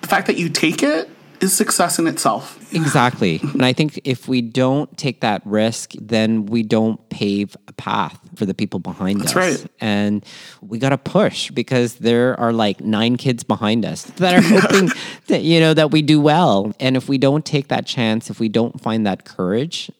the 0.00 0.06
fact 0.08 0.26
that 0.28 0.36
you 0.36 0.48
take 0.48 0.82
it 0.82 1.08
is 1.44 1.54
success 1.54 1.98
in 1.98 2.06
itself. 2.06 2.58
Exactly. 2.74 3.40
and 3.42 3.64
I 3.64 3.72
think 3.72 4.00
if 4.04 4.26
we 4.26 4.42
don't 4.42 4.96
take 4.98 5.20
that 5.20 5.42
risk, 5.44 5.92
then 6.00 6.46
we 6.46 6.62
don't 6.62 7.08
pave 7.10 7.56
a 7.68 7.72
path 7.74 8.18
for 8.34 8.46
the 8.46 8.54
people 8.54 8.80
behind 8.80 9.20
That's 9.20 9.30
us. 9.30 9.36
right. 9.36 9.66
And 9.80 10.24
we 10.60 10.78
got 10.78 10.88
to 10.88 10.98
push 10.98 11.50
because 11.50 11.96
there 11.96 12.38
are 12.40 12.52
like 12.52 12.80
nine 12.80 13.16
kids 13.16 13.44
behind 13.44 13.84
us 13.84 14.02
that 14.16 14.34
are 14.34 14.40
hoping 14.60 14.90
that, 15.28 15.42
you 15.42 15.60
know, 15.60 15.74
that 15.74 15.92
we 15.92 16.02
do 16.02 16.20
well. 16.20 16.74
And 16.80 16.96
if 16.96 17.08
we 17.08 17.18
don't 17.18 17.44
take 17.44 17.68
that 17.68 17.86
chance, 17.86 18.30
if 18.30 18.40
we 18.40 18.48
don't 18.48 18.80
find 18.80 19.06
that 19.06 19.24
courage, 19.24 19.90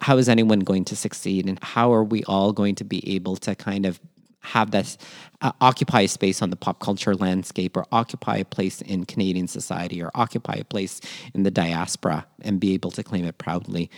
how 0.00 0.18
is 0.18 0.28
anyone 0.28 0.60
going 0.60 0.84
to 0.86 0.96
succeed? 0.96 1.48
And 1.48 1.58
how 1.62 1.92
are 1.92 2.04
we 2.04 2.24
all 2.24 2.52
going 2.52 2.74
to 2.76 2.84
be 2.84 3.14
able 3.14 3.36
to 3.36 3.54
kind 3.54 3.86
of 3.86 4.00
have 4.40 4.70
this 4.70 4.98
uh, 5.42 5.52
occupy 5.60 6.02
a 6.02 6.08
space 6.08 6.42
on 6.42 6.50
the 6.50 6.56
pop 6.56 6.80
culture 6.80 7.14
landscape 7.14 7.76
or 7.76 7.86
occupy 7.92 8.36
a 8.36 8.44
place 8.44 8.80
in 8.82 9.04
Canadian 9.04 9.48
society 9.48 10.02
or 10.02 10.10
occupy 10.14 10.54
a 10.54 10.64
place 10.64 11.00
in 11.34 11.42
the 11.42 11.50
diaspora 11.50 12.26
and 12.42 12.60
be 12.60 12.74
able 12.74 12.90
to 12.90 13.02
claim 13.02 13.24
it 13.24 13.38
proudly. 13.38 13.90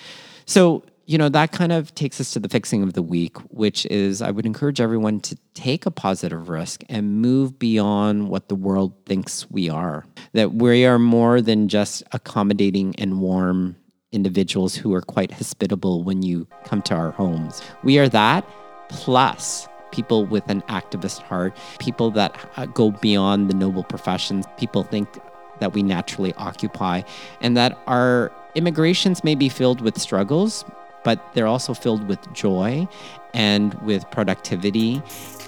So, 0.44 0.84
you 1.06 1.18
know, 1.18 1.28
that 1.28 1.50
kind 1.52 1.72
of 1.72 1.94
takes 1.94 2.20
us 2.20 2.32
to 2.32 2.40
the 2.40 2.48
fixing 2.48 2.82
of 2.82 2.92
the 2.92 3.02
week, 3.02 3.36
which 3.50 3.86
is 3.86 4.22
I 4.22 4.30
would 4.30 4.46
encourage 4.46 4.80
everyone 4.80 5.20
to 5.20 5.36
take 5.54 5.84
a 5.84 5.90
positive 5.90 6.48
risk 6.48 6.84
and 6.88 7.20
move 7.20 7.58
beyond 7.58 8.28
what 8.28 8.48
the 8.48 8.54
world 8.54 8.94
thinks 9.06 9.50
we 9.50 9.68
are. 9.68 10.04
That 10.32 10.54
we 10.54 10.86
are 10.86 10.98
more 10.98 11.40
than 11.40 11.68
just 11.68 12.04
accommodating 12.12 12.94
and 12.98 13.20
warm 13.20 13.76
individuals 14.12 14.74
who 14.74 14.94
are 14.94 15.00
quite 15.00 15.32
hospitable 15.32 16.04
when 16.04 16.22
you 16.22 16.46
come 16.64 16.82
to 16.82 16.94
our 16.94 17.10
homes. 17.10 17.62
We 17.82 17.98
are 17.98 18.08
that 18.10 18.48
plus 18.88 19.66
people 19.92 20.26
with 20.26 20.48
an 20.48 20.62
activist 20.62 21.22
heart, 21.22 21.56
people 21.78 22.10
that 22.10 22.36
uh, 22.56 22.66
go 22.66 22.90
beyond 22.90 23.48
the 23.48 23.54
noble 23.54 23.84
professions, 23.84 24.46
people 24.56 24.82
think 24.82 25.18
that 25.60 25.72
we 25.72 25.82
naturally 25.82 26.34
occupy, 26.34 27.02
and 27.40 27.56
that 27.56 27.78
our 27.86 28.32
immigrations 28.54 29.22
may 29.22 29.34
be 29.34 29.48
filled 29.48 29.80
with 29.80 30.00
struggles, 30.00 30.64
but 31.04 31.34
they're 31.34 31.46
also 31.46 31.74
filled 31.74 32.08
with 32.08 32.32
joy 32.32 32.86
and 33.34 33.74
with 33.74 34.08
productivity 34.10 35.02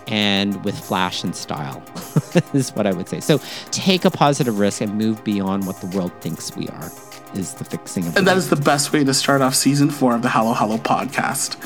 and 0.06 0.64
with 0.64 0.78
flash 0.78 1.24
and 1.24 1.34
style, 1.34 1.82
is 2.54 2.74
what 2.74 2.86
I 2.86 2.92
would 2.92 3.08
say. 3.08 3.20
So 3.20 3.40
take 3.70 4.04
a 4.04 4.10
positive 4.10 4.58
risk 4.58 4.80
and 4.80 4.96
move 4.96 5.24
beyond 5.24 5.66
what 5.66 5.80
the 5.80 5.86
world 5.86 6.12
thinks 6.20 6.54
we 6.56 6.68
are, 6.68 6.90
is 7.34 7.54
the 7.54 7.64
fixing 7.64 8.06
of 8.06 8.16
And 8.16 8.26
that 8.26 8.36
is 8.36 8.50
the 8.50 8.56
best 8.56 8.92
way 8.92 9.04
to 9.04 9.14
start 9.14 9.40
off 9.40 9.54
season 9.54 9.90
four 9.90 10.14
of 10.14 10.22
the 10.22 10.28
Halo 10.28 10.52
Halo 10.52 10.76
podcast. 10.76 11.56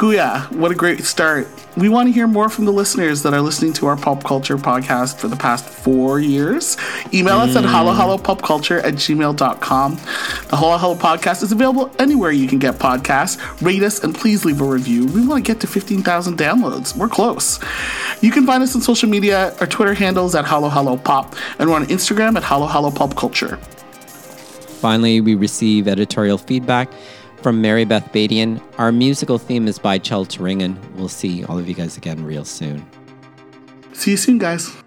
Kuya, 0.00 0.50
what 0.52 0.72
a 0.72 0.74
great 0.74 1.04
start. 1.04 1.46
We 1.76 1.90
want 1.90 2.08
to 2.08 2.12
hear 2.12 2.26
more 2.26 2.48
from 2.48 2.64
the 2.64 2.72
listeners 2.72 3.22
that 3.22 3.34
are 3.34 3.42
listening 3.42 3.74
to 3.74 3.86
our 3.86 3.98
pop 3.98 4.24
culture 4.24 4.56
podcast 4.56 5.18
for 5.18 5.28
the 5.28 5.36
past 5.36 5.68
four 5.68 6.20
years. 6.20 6.78
Email 7.12 7.36
us 7.36 7.54
at 7.54 7.64
hmm. 7.64 7.68
halohalopopculture 7.68 8.82
at 8.82 8.94
gmail.com. 8.94 9.96
The 9.96 10.56
Halo 10.56 10.78
Halo 10.78 10.94
podcast 10.94 11.42
is 11.42 11.52
available 11.52 11.94
anywhere 11.98 12.30
you 12.30 12.48
can 12.48 12.58
get 12.58 12.76
podcasts. 12.76 13.38
Rate 13.60 13.82
us 13.82 14.02
and 14.02 14.14
please 14.14 14.46
leave 14.46 14.62
a 14.62 14.64
review. 14.64 15.04
We 15.08 15.26
want 15.26 15.44
to 15.44 15.52
get 15.52 15.60
to 15.60 15.66
15,000 15.66 16.38
downloads. 16.38 16.96
We're 16.96 17.10
close. 17.10 17.60
You 18.22 18.30
can 18.30 18.46
find 18.46 18.62
us 18.62 18.74
on 18.74 18.80
social 18.80 19.10
media. 19.10 19.54
Our 19.60 19.66
Twitter 19.66 19.92
handles 19.92 20.34
at 20.34 20.46
Halo 20.46 20.96
Pop, 20.96 21.36
and 21.58 21.68
we're 21.68 21.76
on 21.76 21.84
Instagram 21.88 22.38
at 22.38 22.44
Halo 22.44 22.90
Pop 22.90 23.16
Culture. 23.16 23.58
Finally, 24.80 25.20
we 25.20 25.34
receive 25.34 25.86
editorial 25.86 26.38
feedback 26.38 26.90
from 27.42 27.60
Mary 27.60 27.84
Beth 27.84 28.12
Badian. 28.12 28.62
Our 28.78 28.92
musical 28.92 29.38
theme 29.38 29.68
is 29.68 29.78
by 29.78 29.98
Chel 29.98 30.26
Turingen. 30.26 30.76
We'll 30.94 31.08
see 31.08 31.44
all 31.44 31.58
of 31.58 31.68
you 31.68 31.74
guys 31.74 31.96
again 31.96 32.24
real 32.24 32.44
soon. 32.44 32.86
See 33.92 34.12
you 34.12 34.16
soon, 34.16 34.38
guys. 34.38 34.79